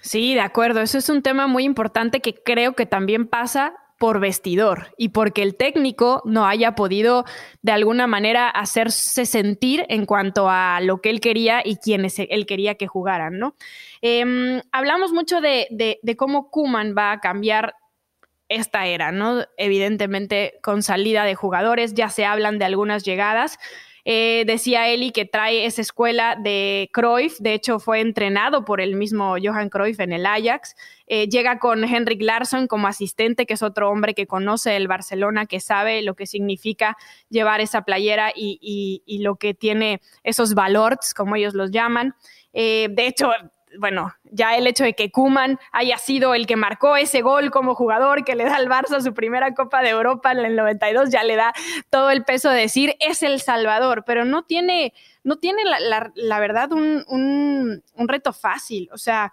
[0.00, 0.80] Sí, de acuerdo.
[0.80, 5.42] Eso es un tema muy importante que creo que también pasa por vestidor y porque
[5.42, 7.24] el técnico no haya podido
[7.62, 12.46] de alguna manera hacerse sentir en cuanto a lo que él quería y quienes él
[12.46, 13.54] quería que jugaran, ¿no?
[14.02, 17.74] Em, hablamos mucho de, de cómo Kuman va a cambiar
[18.48, 19.44] esta era, ¿no?
[19.56, 23.58] Evidentemente con salida de jugadores, ya se hablan de algunas llegadas,
[24.04, 28.96] eh, decía Eli que trae esa escuela de Cruyff, de hecho fue entrenado por el
[28.96, 30.76] mismo Johan Cruyff en el Ajax.
[31.06, 35.46] Eh, llega con Henrik Larsson como asistente, que es otro hombre que conoce el Barcelona,
[35.46, 36.96] que sabe lo que significa
[37.30, 42.14] llevar esa playera y, lo que tiene esos valores, como ellos los llaman.
[42.52, 43.30] Eh, de hecho,
[43.78, 47.74] bueno, ya el hecho de que Kuman haya sido el que marcó ese gol como
[47.74, 51.22] jugador que le da al Barça su primera Copa de Europa en el 92, ya
[51.22, 51.52] le da
[51.90, 56.72] todo el peso de decir es el Salvador, pero no tiene, no tiene la, verdad
[56.72, 58.88] un, un reto fácil.
[58.92, 59.32] O sea,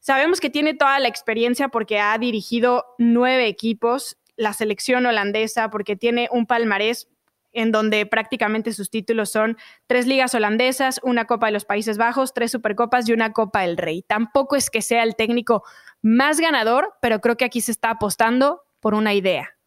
[0.00, 5.96] sabemos que tiene toda la experiencia porque ha dirigido nueve equipos, la selección holandesa, porque
[5.96, 7.08] tiene un palmarés
[7.52, 9.56] en donde prácticamente sus títulos son
[9.86, 13.76] tres ligas holandesas, una Copa de los Países Bajos, tres Supercopas y una Copa del
[13.76, 14.02] Rey.
[14.02, 15.64] Tampoco es que sea el técnico
[16.02, 19.57] más ganador, pero creo que aquí se está apostando por una idea.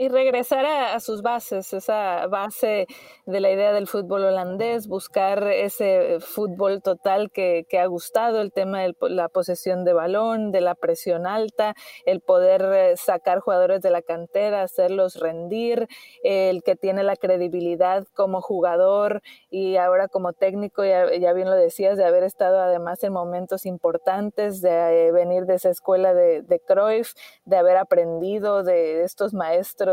[0.00, 2.86] Y regresar a, sus bases, esa base
[3.26, 8.82] de la idea del fútbol holandés, buscar ese fútbol total que, ha gustado, el tema
[8.82, 11.74] de la posesión de balón, de la presión alta,
[12.06, 15.88] el poder eh, sacar jugadores de la cantera, hacerlos rendir,
[16.22, 21.56] el que tiene la credibilidad como jugador y ahora como técnico, ya, ya bien lo
[21.56, 26.42] decías, de haber estado además en momentos importantes, de eh, venir de esa escuela de,
[26.42, 27.14] de Cruyff,
[27.46, 29.87] de haber aprendido de estos maestros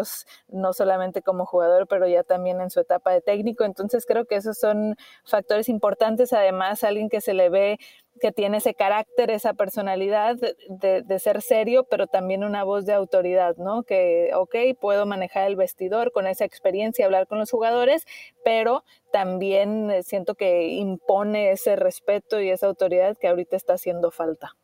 [0.48, 3.64] no solamente como jugador, pero ya también en su etapa de técnico.
[3.64, 6.34] Entonces creo que esos son factores importantes.
[6.34, 7.80] Además, alguien que se le ve
[8.22, 10.38] que tiene ese carácter, esa personalidad
[10.70, 13.84] de, ser serio, pero también una voz de autoridad, ¿no?
[13.84, 18.06] Que, ok, puedo manejar el vestidor con esa experiencia, hablar con los jugadores,
[18.44, 24.56] pero también siento que impone ese respeto y esa autoridad que ahorita está haciendo falta.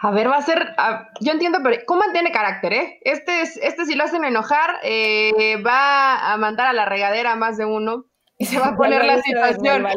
[0.00, 0.74] A ver, va a ser,
[1.20, 3.00] yo entiendo, pero ¿cómo tiene carácter, eh?
[3.02, 7.56] Este, es, este si lo hacen enojar, eh, va a mandar a la regadera más
[7.56, 8.06] de uno
[8.38, 9.86] y se va a poner la situación.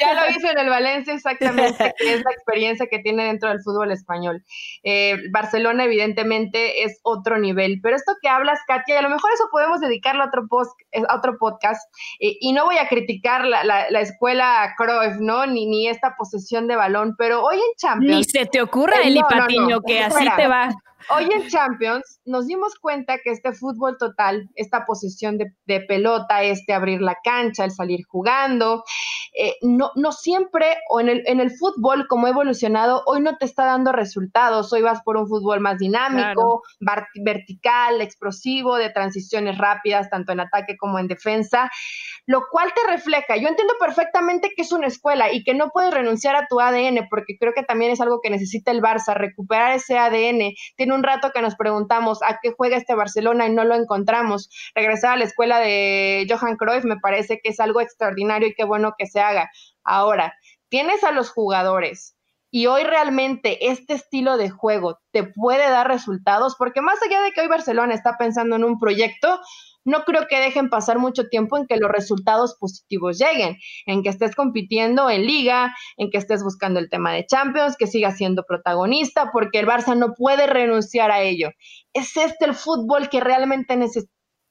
[0.00, 3.62] Ya lo hizo en el Valencia, exactamente, que es la experiencia que tiene dentro del
[3.62, 4.44] fútbol español.
[4.82, 9.30] Eh, Barcelona, evidentemente, es otro nivel, pero esto que hablas, Katia, y a lo mejor
[9.32, 11.82] eso podemos dedicarlo a otro, post, eh, a otro podcast,
[12.20, 15.46] eh, y no voy a criticar la, la, escuela Cruyff, ¿no?
[15.46, 18.16] Ni, ni esta posesión de balón, pero hoy en Champions.
[18.16, 20.70] Ni se te ocurra, Eli Patiño, que así te va.
[21.10, 26.72] Hoy en Champions nos dimos cuenta que este fútbol total, esta posesión de, pelota, este
[26.72, 28.84] abrir la cancha, el salir jugando,
[29.36, 33.36] eh, no, no siempre, o en el, en el fútbol como ha evolucionado, hoy no
[33.36, 34.72] te está dando resultados.
[34.72, 36.62] Hoy vas por un fútbol más dinámico,
[37.14, 41.70] vertical, explosivo, de transiciones rápidas, tanto en ataque como en defensa,
[42.26, 43.36] lo cual te refleja.
[43.36, 47.08] Yo entiendo perfectamente que es una escuela y que no puedes renunciar a tu ADN,
[47.10, 50.54] porque creo que también es algo que necesita el Barça, recuperar ese ADN.
[50.76, 54.48] Tiene un rato que nos preguntamos a qué juega este Barcelona y no lo encontramos.
[54.74, 58.64] Regresar a la escuela de Johan Cruyff me parece que es algo extraordinario y qué
[58.64, 59.50] bueno que se haga.
[59.82, 60.34] Ahora,
[60.68, 62.16] tienes a los jugadores
[62.50, 67.32] y hoy realmente este estilo de juego te puede dar resultados, porque más allá de
[67.32, 69.40] que hoy Barcelona está pensando en un proyecto,
[69.84, 74.08] no creo que dejen pasar mucho tiempo en que los resultados positivos lleguen, en que
[74.08, 78.44] estés compitiendo en liga, en que estés buscando el tema de Champions, que sigas siendo
[78.44, 81.50] protagonista, porque el Barça no puede renunciar a ello.
[81.92, 83.78] ¿Es este el fútbol que realmente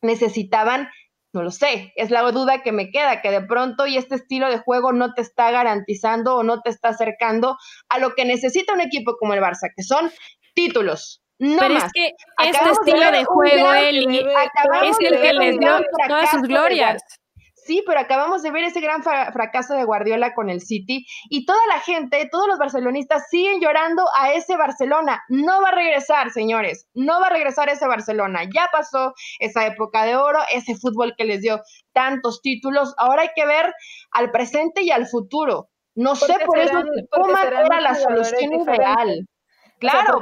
[0.01, 0.89] necesitaban?
[1.33, 4.49] No lo sé, es la duda que me queda, que de pronto y este estilo
[4.51, 7.57] de juego no te está garantizando o no te está acercando
[7.89, 10.11] a lo que necesita un equipo como el Barça, que son
[10.53, 15.81] títulos, no Pero es que este estilo de, juego, Eli, es el que les dio
[16.07, 17.01] todas sus glorias.
[17.65, 21.65] Sí, pero acabamos de ver ese gran fracaso de Guardiola con el City y toda
[21.67, 25.23] la gente, todos los barcelonistas siguen llorando a ese Barcelona.
[25.29, 28.43] No va a regresar, señores, no va a regresar ese Barcelona.
[28.53, 31.61] Ya pasó esa época de oro, ese fútbol que les dio
[31.93, 32.93] tantos títulos.
[32.97, 33.73] Ahora hay que ver
[34.11, 35.69] al presente y al futuro.
[35.95, 39.25] No sé por eso cómo era la solución ideal.
[39.89, 40.21] Claro,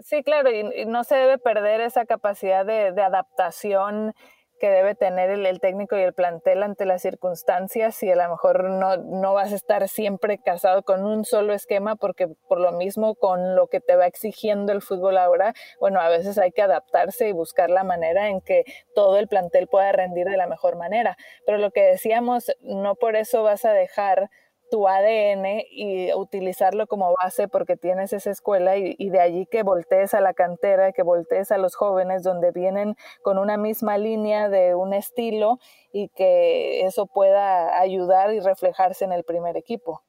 [0.00, 4.14] sí, claro, y, no se debe perder esa capacidad de, adaptación
[4.58, 8.64] que debe tener el, técnico y el plantel ante las circunstancias y a lo mejor
[8.64, 13.16] no, no vas a estar siempre casado con un solo esquema porque por lo mismo
[13.16, 17.28] con lo que te va exigiendo el fútbol ahora, bueno, a veces hay que adaptarse
[17.28, 21.18] y buscar la manera en que todo el plantel pueda rendir de la mejor manera.
[21.44, 24.30] Pero lo que decíamos, no por eso vas a dejar
[24.70, 30.14] tu ADN y utilizarlo como base porque tienes esa escuela y, de allí que voltees
[30.14, 34.74] a la cantera, que voltees a los jóvenes donde vienen con una misma línea de
[34.74, 35.58] un estilo
[35.92, 40.02] y que eso pueda ayudar y reflejarse en el primer equipo.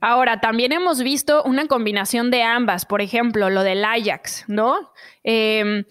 [0.00, 4.92] Ahora, también hemos visto una combinación de ambas, por ejemplo, lo del Ajax, ¿no?
[5.24, 5.84] Em,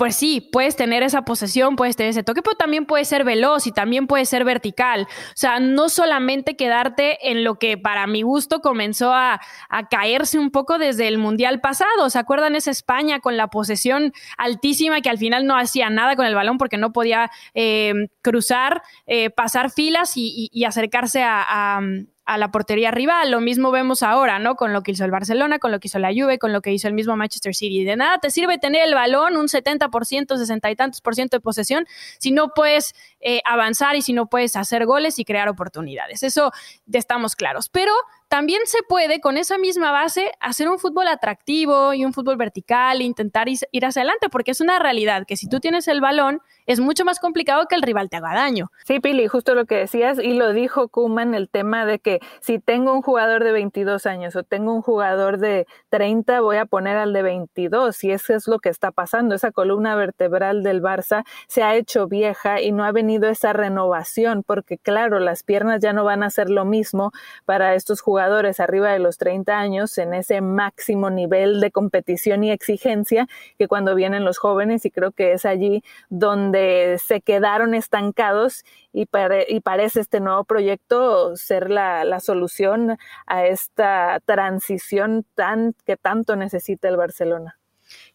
[0.00, 3.66] pues sí, puedes tener esa posesión, puedes tener ese toque, pero también puede ser veloz
[3.66, 5.02] y también puede ser vertical.
[5.02, 9.42] O sea, no solamente quedarte en lo que para mi gusto comenzó a,
[9.90, 12.08] caerse un poco desde el Mundial pasado.
[12.08, 16.24] ¿Se acuerdan esa España con la posesión altísima que al final no hacía nada con
[16.24, 21.82] el balón porque no podía eh, cruzar, eh, pasar filas y, acercarse a
[22.19, 23.30] a la portería rival.
[23.30, 24.56] Lo mismo vemos ahora, ¿no?
[24.56, 26.72] Con lo que hizo el Barcelona, con lo que hizo la Juve, con lo que
[26.72, 27.84] hizo el mismo Manchester City.
[27.84, 31.40] De nada te sirve tener el balón, un 70%, 60 y tantos por ciento de
[31.40, 31.86] posesión,
[32.18, 36.22] si no puedes eh, avanzar y si no puedes hacer goles y crear oportunidades.
[36.22, 36.52] Eso
[36.92, 37.68] estamos claros.
[37.68, 37.92] Pero
[38.30, 43.00] también se puede con esa misma base hacer un fútbol atractivo y un fútbol vertical
[43.00, 46.40] e intentar ir hacia adelante, porque es una realidad que si tú tienes el balón
[46.66, 48.70] es mucho más complicado que el rival te haga daño.
[48.84, 52.60] Sí, Pili, justo lo que decías y lo dijo Kuman, el tema de que si
[52.60, 56.98] tengo un jugador de 22 años o tengo un jugador de 30, voy a poner
[56.98, 59.34] al de 22 y eso es lo que está pasando.
[59.34, 64.44] Esa columna vertebral del Barça se ha hecho vieja y no ha venido esa renovación,
[64.44, 67.10] porque claro, las piernas ya no van a ser lo mismo
[67.44, 72.44] para estos jugadores jugadores arriba de los 30 años en ese máximo nivel de competición
[72.44, 73.26] y exigencia
[73.58, 79.08] que cuando vienen los jóvenes y creo que es allí donde se quedaron estancados y,
[79.48, 86.36] y parece este nuevo proyecto ser la, la, solución a esta transición tan que tanto
[86.36, 87.59] necesita el Barcelona.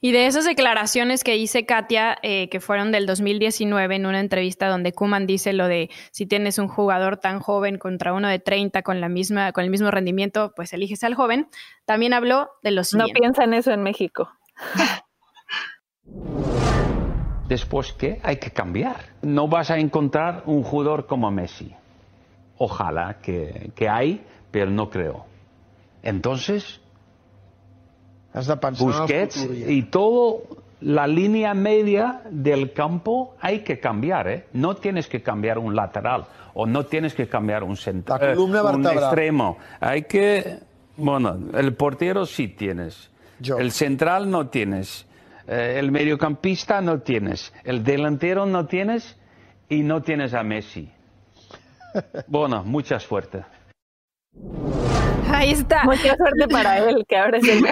[0.01, 4.67] Y de esas declaraciones que dice Katia, eh, que fueron del 2019 en una entrevista
[4.67, 8.81] donde Kuman dice lo de si tienes un jugador tan joven contra uno de 30
[8.83, 11.47] con, la misma, con el mismo rendimiento, pues eliges al joven,
[11.85, 14.29] también habló de los No piensa en eso en México.
[17.47, 18.19] Después, ¿qué?
[18.23, 19.13] Hay que cambiar.
[19.21, 21.73] No vas a encontrar un jugador como Messi.
[22.57, 25.25] Ojalá que, que hay, pero no creo.
[26.01, 26.81] Entonces,
[28.77, 30.43] Busquets y todo
[30.81, 34.45] la línea media del campo hay que cambiar, ¿eh?
[34.53, 38.85] No tienes que cambiar un lateral o no tienes que cambiar un centro, eh, un
[38.85, 39.57] extremo.
[39.79, 40.59] Hay que,
[40.97, 43.09] bueno, el portero sí tienes,
[43.57, 45.07] el central no tienes,
[45.47, 49.17] eh, el mediocampista no tienes, el delantero no tienes
[49.69, 50.91] y no tienes a Messi.
[52.27, 53.45] Bueno, mucha suerte.
[55.35, 55.83] Ahí está.
[55.83, 57.65] Mucha suerte para él, que ahora es el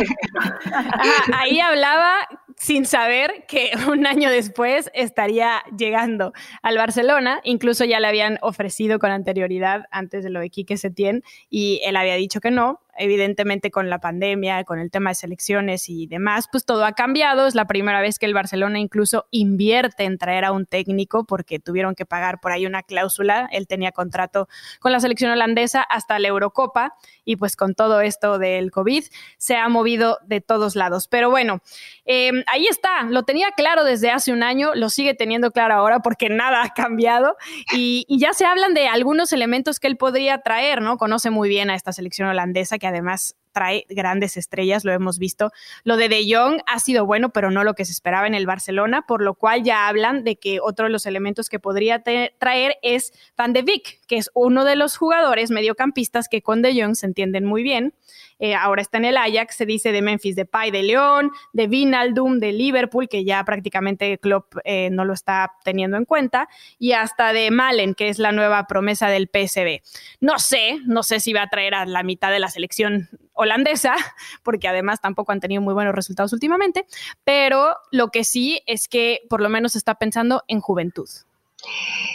[1.34, 7.42] Ahí hablaba sin saber que un año después estaría llegando al Barcelona.
[7.44, 11.96] Incluso ya le habían ofrecido con anterioridad antes de lo de Quique Setién y él
[11.96, 16.48] había dicho que no evidentemente con la pandemia, con el tema de selecciones y demás,
[16.52, 17.48] pues todo ha cambiado.
[17.48, 21.60] Es la primera vez que el Barcelona incluso invierte en traer a un técnico porque
[21.60, 23.50] tuvieron que pagar por ahí una cláusula.
[23.52, 24.48] Él tenía contrato
[24.80, 29.04] con la selección holandesa hasta la Eurocopa y pues con todo esto del COVID
[29.38, 31.08] se ha movido de todos lados.
[31.08, 31.62] Pero bueno,
[32.06, 36.00] em, ahí está, lo tenía claro desde hace un año, lo sigue teniendo claro ahora
[36.00, 37.38] porque nada ha cambiado
[37.74, 40.98] y, y ya se hablan de algunos elementos que él podría traer, ¿no?
[40.98, 45.52] Conoce muy bien a esta selección holandesa que además trae grandes estrellas, lo hemos visto.
[45.84, 48.46] Lo de De Jong ha sido bueno, pero no lo que se esperaba en el
[48.46, 52.76] Barcelona, por lo cual ya hablan de que otro de los elementos que podría traer
[52.82, 56.96] es Van de Beek, que es uno de los jugadores mediocampistas que con De Jong
[56.96, 57.94] se entienden muy bien.
[58.40, 61.68] Eh, ahora está en el Ajax, se dice de Memphis de Pai de León, de
[61.68, 66.92] Vinaldum de Liverpool, que ya prácticamente Klopp eh, no lo está teniendo en cuenta, y
[66.92, 69.82] hasta de Malen, que es la nueva promesa del PSB.
[70.20, 73.96] No sé, no sé si va a traer a la mitad de la selección holandesa,
[74.44, 76.86] porque además tampoco han tenido muy buenos resultados últimamente,
[77.24, 81.10] pero lo que sí es que por lo menos está pensando en juventud.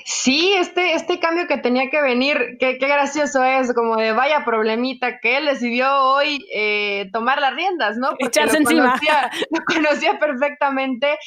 [0.05, 5.21] Sí, este, este cambio que tenía que venir, qué, gracioso es, como de vaya problemita,
[5.21, 8.11] que él decidió hoy eh, tomar las riendas, ¿no?
[8.19, 11.19] Porque lo conocía, lo conocía perfectamente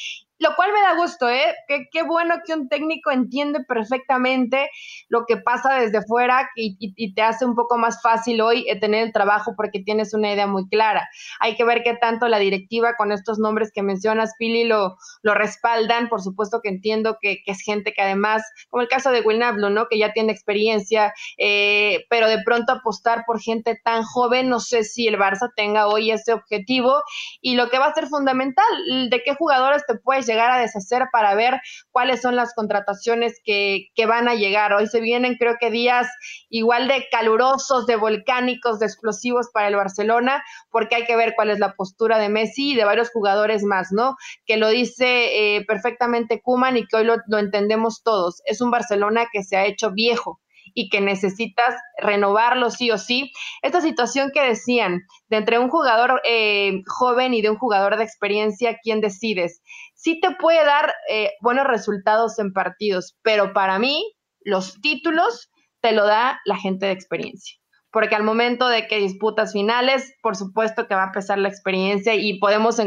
[0.42, 1.56] lo cual me da gusto, ¿eh?
[1.68, 4.72] Qué, bueno que un técnico entiende perfectamente
[5.08, 9.04] lo que pasa desde fuera y, te hace un poco más fácil hoy eh, tener
[9.04, 11.08] el trabajo porque tienes una idea muy clara.
[11.40, 15.36] Hay que ver qué tanto la directiva con estos nombres que mencionas, Pili, lo, lo
[15.36, 16.10] respaldan.
[16.10, 19.88] Por supuesto que entiendo que, es gente que además, como el caso de Wilnablo, ¿no?
[19.90, 24.84] Que ya tiene experiencia, eh, pero de pronto apostar por gente tan joven, no sé
[24.86, 27.04] si el Barça tenga hoy ese objetivo
[27.42, 28.66] y lo que va a ser fundamental,
[29.10, 31.62] de qué jugadores te puedes llegar a deshacer para ver
[31.92, 34.74] cuáles son las contrataciones que, que van a llegar.
[34.74, 36.08] Hoy se vienen creo que días
[36.50, 41.50] igual de calurosos, de volcánicos, de explosivos para el Barcelona, porque hay que ver cuál
[41.50, 44.16] es la postura de Messi y de varios jugadores más, ¿no?
[44.46, 48.42] Que lo dice eh, perfectamente Kuman y que hoy lo, lo entendemos todos.
[48.46, 50.40] Es un Barcelona que se ha hecho viejo
[50.74, 53.32] y que necesitas renovarlo sí o sí.
[53.62, 58.04] Esta situación que decían de entre un jugador eh, joven y de un jugador de
[58.04, 59.62] experiencia, ¿quién decides?
[60.02, 64.04] Sí te puede dar eh, buenos resultados en partidos, pero para mí
[64.40, 67.56] los títulos te lo da la gente de experiencia.
[67.92, 72.16] Porque al momento de que disputas finales, por supuesto que va a pesar la experiencia
[72.16, 72.80] y podemos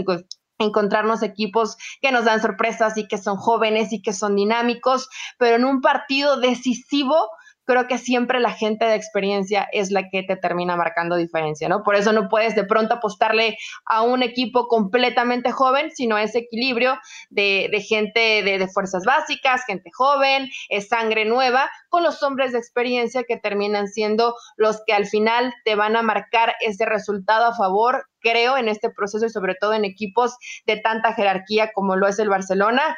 [0.58, 5.08] encontrarnos equipos que nos dan sorpresas y que son jóvenes y que son dinámicos,
[5.38, 7.28] pero en un partido decisivo
[7.64, 11.82] creo que siempre la gente de experiencia es la que te termina marcando diferencia, ¿no?
[11.82, 13.56] Por eso no puedes de pronto apostarle
[13.86, 16.98] a un equipo completamente joven, sino ese equilibrio
[17.30, 23.24] de, gente de, fuerzas básicas, gente joven, es sangre nueva, con los hombres de experiencia
[23.24, 28.06] que terminan siendo los que al final te van a marcar ese resultado a favor
[28.24, 32.18] creo, en este proceso y sobre todo en equipos de tanta jerarquía como lo es
[32.18, 32.96] el Barcelona.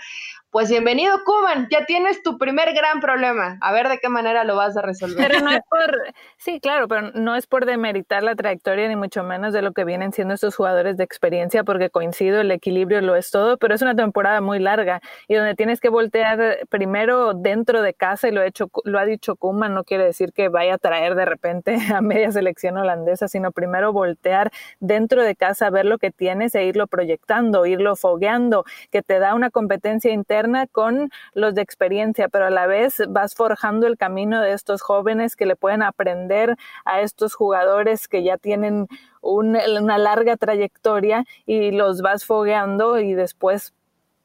[0.56, 3.58] Pues bienvenido, Kuman, ya tienes tu primer gran problema.
[3.60, 5.28] A ver de qué manera lo vas a resolver.
[5.28, 9.22] Pero no es por, sí, claro, pero no es por demeritar la trayectoria ni mucho
[9.22, 13.16] menos de lo que vienen siendo estos jugadores de experiencia, porque coincido, el equilibrio lo
[13.16, 17.82] es todo, pero es una temporada muy larga y donde tienes que voltear primero dentro
[17.82, 20.76] de casa y lo, ha hecho, lo ha dicho Kuman, no quiere decir que vaya
[20.76, 24.50] a traer de repente a media selección holandesa, sino primero voltear
[24.80, 29.34] dentro de casa, ver lo que tienes e irlo proyectando, irlo fogueando, que te da
[29.34, 34.40] una competencia interna con los de experiencia, pero a la vez vas forjando el camino
[34.40, 38.88] de estos jóvenes que le pueden aprender a estos jugadores que ya tienen
[39.22, 43.75] una larga trayectoria y los vas fogueando y después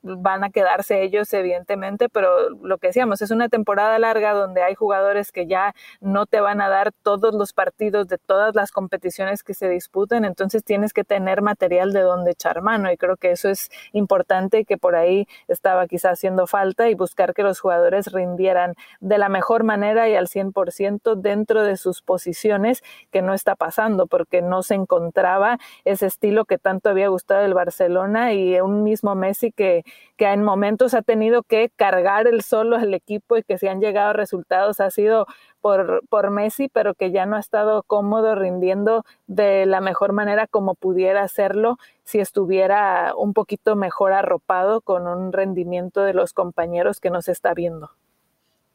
[0.04, 4.76] van a quedarse ellos, evidentemente, pero lo que decíamos, es una temporada larga donde hay
[4.76, 9.44] jugadores que ya no te van a dar todos los partidos de todas las competiciones
[9.44, 13.32] que se disputen, entonces tienes que tener material de donde echar mano y creo que
[13.32, 18.12] eso es importante que por ahí estaba quizás haciendo falta y buscar que los jugadores
[18.12, 23.56] rindieran de la mejor manera y al 100% dentro de sus posiciones, que no está
[23.56, 28.84] pasando porque no se encontraba ese estilo que tanto había gustado el Barcelona y un
[28.84, 29.84] mismo Messi que
[30.18, 33.82] que en momentos ha tenido que cargar el solo al equipo y que si han
[33.82, 35.26] llegado resultados ha sido
[35.62, 40.48] por, por Messi, pero que ya no ha estado cómodo rindiendo de la mejor manera
[40.48, 47.00] como pudiera hacerlo si estuviera un poquito mejor arropado con un rendimiento de los compañeros
[47.00, 47.92] que nos está viendo.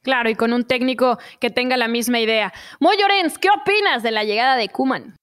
[0.02, 2.52] Claro, y con un técnico que tenga la misma idea.
[2.78, 5.16] Moy Llorens, ¿qué opinas de la llegada de Kuman?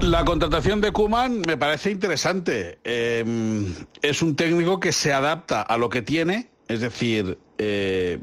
[0.00, 2.78] La contratación de Kuman me parece interesante.
[2.84, 8.20] Em, es un técnico que se adapta a lo que tiene, es decir, eh,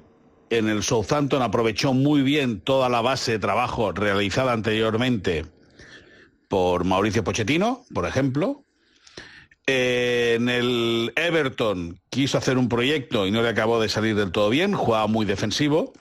[0.50, 5.46] en el Southampton aprovechó muy bien toda la base de trabajo realizada anteriormente
[6.48, 8.64] por Mauricio Pochettino, por ejemplo.
[9.68, 14.32] Eh, en el Everton quiso hacer un proyecto y no le acabó de salir del
[14.32, 15.94] todo bien, jugaba muy defensivo.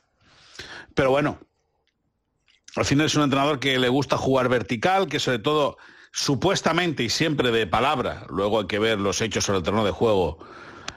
[0.94, 1.38] Pero bueno,
[2.76, 5.76] al final es un entrenador que le gusta jugar vertical, que sobre todo
[6.12, 9.90] supuestamente y siempre de palabra, luego hay que ver los hechos sobre el terreno de
[9.90, 10.38] juego,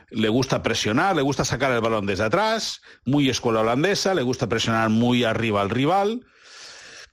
[0.10, 4.48] le gusta presionar, le gusta sacar el balón desde atrás, muy escuela holandesa, le gusta
[4.48, 6.26] presionar muy arriba al rival.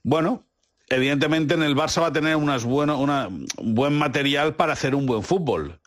[0.03, 0.47] Bueno,
[0.89, 5.81] evidentemente en el Barça va a tener un buen material para hacer un buen fútbol,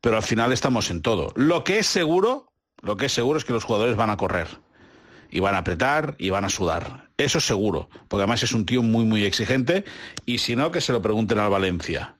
[0.00, 1.32] pero al final estamos en todo.
[1.34, 2.52] Lo que es seguro,
[2.82, 4.48] lo que es seguro es que los jugadores van a correr
[5.34, 7.08] y van a apretar y van a sudar.
[7.16, 9.84] Eso es seguro, porque además es un tío muy, muy exigente
[10.24, 12.14] y si no, que se lo pregunten al Valencia.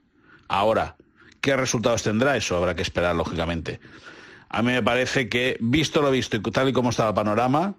[0.49, 0.97] Ahora,
[1.41, 2.37] ¿qué resultados tendrá?
[2.37, 3.79] Eso habrá que esperar, lógicamente.
[4.49, 7.77] A mí me parece que, visto lo visto y tal y como está el panorama,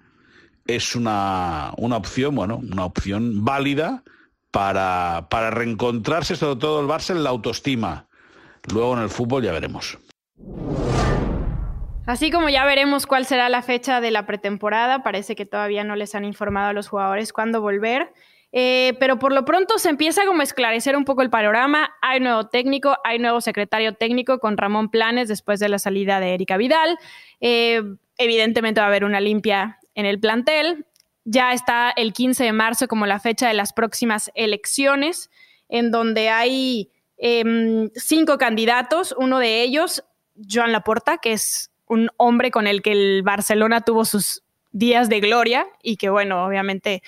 [0.65, 4.03] es una, una opción, bueno, una opción válida
[4.51, 8.07] para, para reencontrarse, sobre todo el Barça, en la autoestima.
[8.71, 9.97] Luego en el fútbol ya veremos.
[12.05, 15.95] Así como ya veremos cuál será la fecha de la pretemporada, parece que todavía no
[15.95, 18.13] les han informado a los jugadores cuándo volver.
[18.57, 21.93] Eh, pero por lo pronto se empieza a esclarecer un poco el panorama.
[22.01, 26.35] Hay nuevo técnico, hay nuevo secretario técnico con Ramón Planes después de la salida de
[26.35, 26.97] Erika Vidal.
[27.41, 27.81] Eh,
[28.17, 30.85] evidentemente va a haber una limpia en el plantel.
[31.25, 35.31] Ya está el 15 de marzo como la fecha de las próximas elecciones,
[35.67, 39.13] en donde hay em, cinco candidatos.
[39.17, 40.05] Uno de ellos,
[40.49, 45.19] Joan Laporta, que es un hombre con el que el Barcelona tuvo sus días de
[45.19, 47.01] gloria y que, bueno, obviamente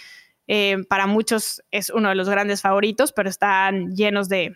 [0.47, 4.55] eh, para muchos es uno de los grandes favoritos, pero están llenos de,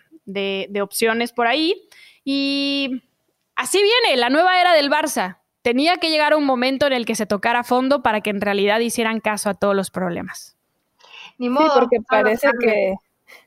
[0.80, 1.88] opciones por ahí.
[2.24, 3.02] Y
[3.54, 5.38] así viene la nueva era del Barça.
[5.60, 8.40] Tenía que llegar un momento en el que se tocara a fondo para que en
[8.40, 10.56] realidad hicieran caso a todos los problemas.
[11.38, 11.66] Ni modo.
[11.66, 12.94] Sí, porque parece que,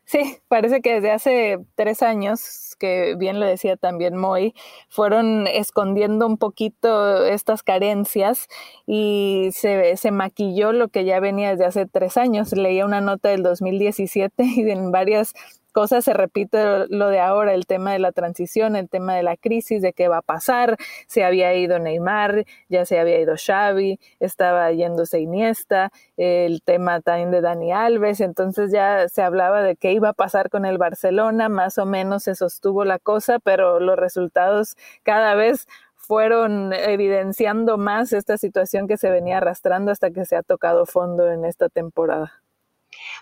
[0.05, 2.39] sí, parece que desde hace tres años
[2.77, 4.53] que bien lo decía también Moy,
[4.89, 8.47] fueron escondiendo un poquito estas carencias
[8.85, 12.51] y se, se maquilló lo que ya venía desde hace tres años.
[12.53, 15.33] Leía una nota del 2017 y en varias
[15.75, 19.35] cosas se repite lo de ahora, el tema de la transición, el tema de la
[19.35, 20.77] crisis, de qué va a pasar.
[21.05, 27.29] Se había ido Neymar, ya se había ido Xavi, estaba yéndose Iniesta, el tema también
[27.31, 31.49] de Dani Alves, entonces ya se hablaba de qué iba a pasar con el Barcelona,
[31.49, 35.67] más o menos se sostuvo la cosa, pero los resultados cada vez
[35.97, 41.29] fueron evidenciando más esta situación que se venía arrastrando hasta que se ha tocado fondo
[41.29, 42.44] en esta temporada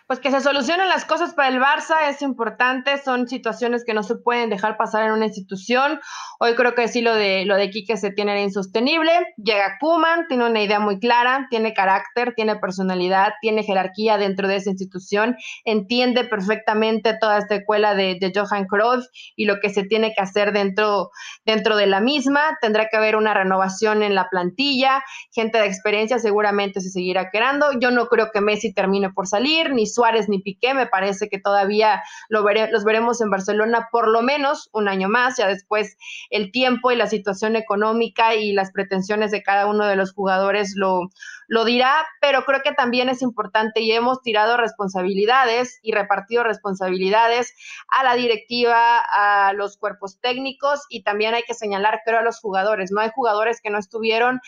[0.08, 4.04] pues que se solucionen las cosas para el Barça es importante, son situaciones que no
[4.04, 6.00] se pueden dejar pasar en una institución.
[6.40, 9.12] Hoy creo que sí lo de lo de Quique se tiene insostenible.
[9.38, 14.58] Llega Kuman, tiene una idea muy clara, tiene carácter, tiene personalidad, tiene jerarquía dentro de
[14.58, 19.06] esa institución, entiende perfectamente toda esta escuela de, Johan Cruyff
[19.36, 21.12] y lo que se tiene que hacer dentro,
[21.46, 22.58] dentro de la misma.
[22.62, 27.80] Tendrá que haber una renovación en la plantilla, gente de experiencia seguramente se seguirá quedando.
[27.80, 31.40] Yo no creo que Messi termine por salir ni Suárez ni Piqué, me parece que
[31.40, 35.98] todavía lo los veremos en Barcelona por lo menos un año más, ya después
[36.30, 40.74] el tiempo y la situación económica y las pretensiones de cada uno de los jugadores
[40.76, 41.10] lo,
[41.48, 47.54] lo dirá, pero creo que también es importante y hemos tirado responsabilidades y repartido responsabilidades
[47.90, 52.40] a la directiva, a los cuerpos técnicos y también hay que señalar, creo, a los
[52.40, 52.92] jugadores.
[52.92, 54.40] No hay jugadores que no estuvieron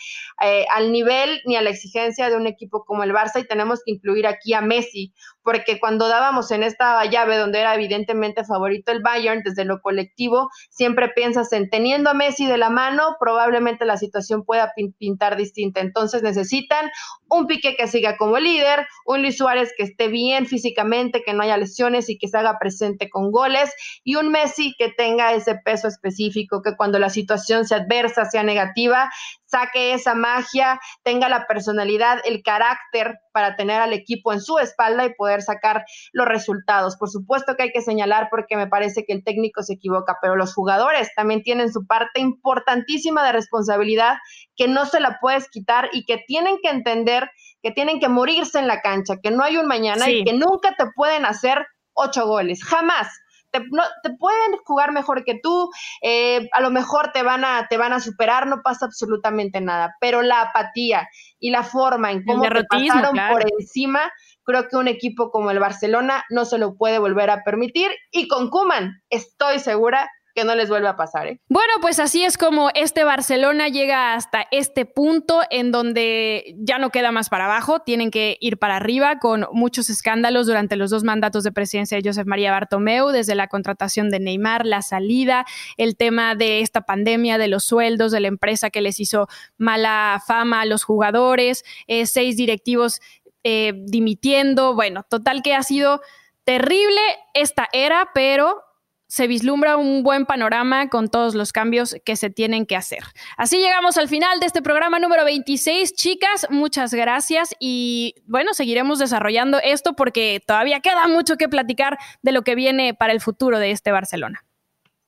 [0.42, 3.82] eh, al nivel ni a la exigencia de un equipo como el Barça y tenemos
[3.84, 5.12] que incluir aquí a Messi,
[5.46, 10.50] porque cuando dábamos en esta llave donde era evidentemente favorito el Bayern desde lo colectivo,
[10.70, 15.78] siempre piensas en teniendo a Messi de la mano, probablemente la situación pueda pintar distinta.
[15.78, 16.90] Entonces necesitan
[17.28, 21.44] un Piqué que siga como líder, un Luis Suárez que esté bien físicamente, que no
[21.44, 23.72] haya lesiones y que se haga presente con goles,
[24.02, 28.42] y un Messi que tenga ese peso específico, que cuando la situación sea adversa, sea
[28.42, 29.12] negativa,
[29.46, 35.04] saque esa magia, tenga la personalidad, el carácter para tener al equipo en su espalda
[35.04, 36.96] y poder sacar los resultados.
[36.96, 40.36] Por supuesto que hay que señalar porque me parece que el técnico se equivoca, pero
[40.36, 44.16] los jugadores también tienen su parte importantísima de responsabilidad
[44.56, 47.30] que no se la puedes quitar y que tienen que entender
[47.62, 50.76] que tienen que morirse en la cancha, que no hay un mañana y que nunca
[50.76, 53.08] te pueden hacer ocho goles, jamás
[53.50, 55.70] te, pueden jugar mejor que tú,
[56.02, 59.96] eh, a lo mejor te van, a, te van a superar, no pasa absolutamente nada,
[60.00, 64.12] pero la apatía y la forma en cómo te pasaron por encima,
[64.44, 68.28] creo que un equipo como el Barcelona no se lo puede volver a permitir y
[68.28, 71.26] con Kuman estoy segura que no les vuelva a pasar.
[71.26, 71.40] ¿eh?
[71.48, 76.90] Bueno, pues así es como este Barcelona llega hasta este punto en donde ya no
[76.90, 81.04] queda más para abajo, tienen que ir para arriba con muchos escándalos durante los dos
[81.04, 85.46] mandatos de presidencia de Josep María Bartomeu, desde la contratación de Neymar, la salida,
[85.78, 90.22] el tema de esta pandemia, de los sueldos, de la empresa que les hizo mala
[90.26, 93.00] fama a los jugadores, eh, seis directivos
[93.42, 96.02] eh, dimitiendo, bueno, total que ha sido
[96.44, 97.00] terrible
[97.32, 98.65] esta era, pero
[99.08, 103.04] se vislumbra un buen panorama con todos los cambios que se tienen que hacer.
[103.36, 105.94] Así llegamos al final de este programa número 26.
[105.94, 112.32] Chicas, muchas gracias y bueno, seguiremos desarrollando esto porque todavía queda mucho que platicar de
[112.32, 114.44] lo que viene para el futuro de este Barcelona.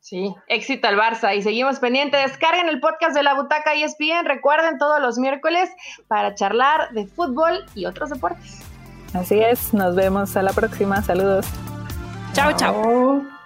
[0.00, 2.22] Sí, éxito al Barça y seguimos pendientes.
[2.22, 4.24] Descarguen el podcast de la Butaca y ESPN.
[4.24, 5.70] Recuerden todos los miércoles
[6.06, 8.60] para charlar de fútbol y otros deportes.
[9.12, 11.02] Así es, nos vemos a la próxima.
[11.02, 11.46] Saludos.
[12.32, 12.52] chao.
[12.56, 13.37] chao.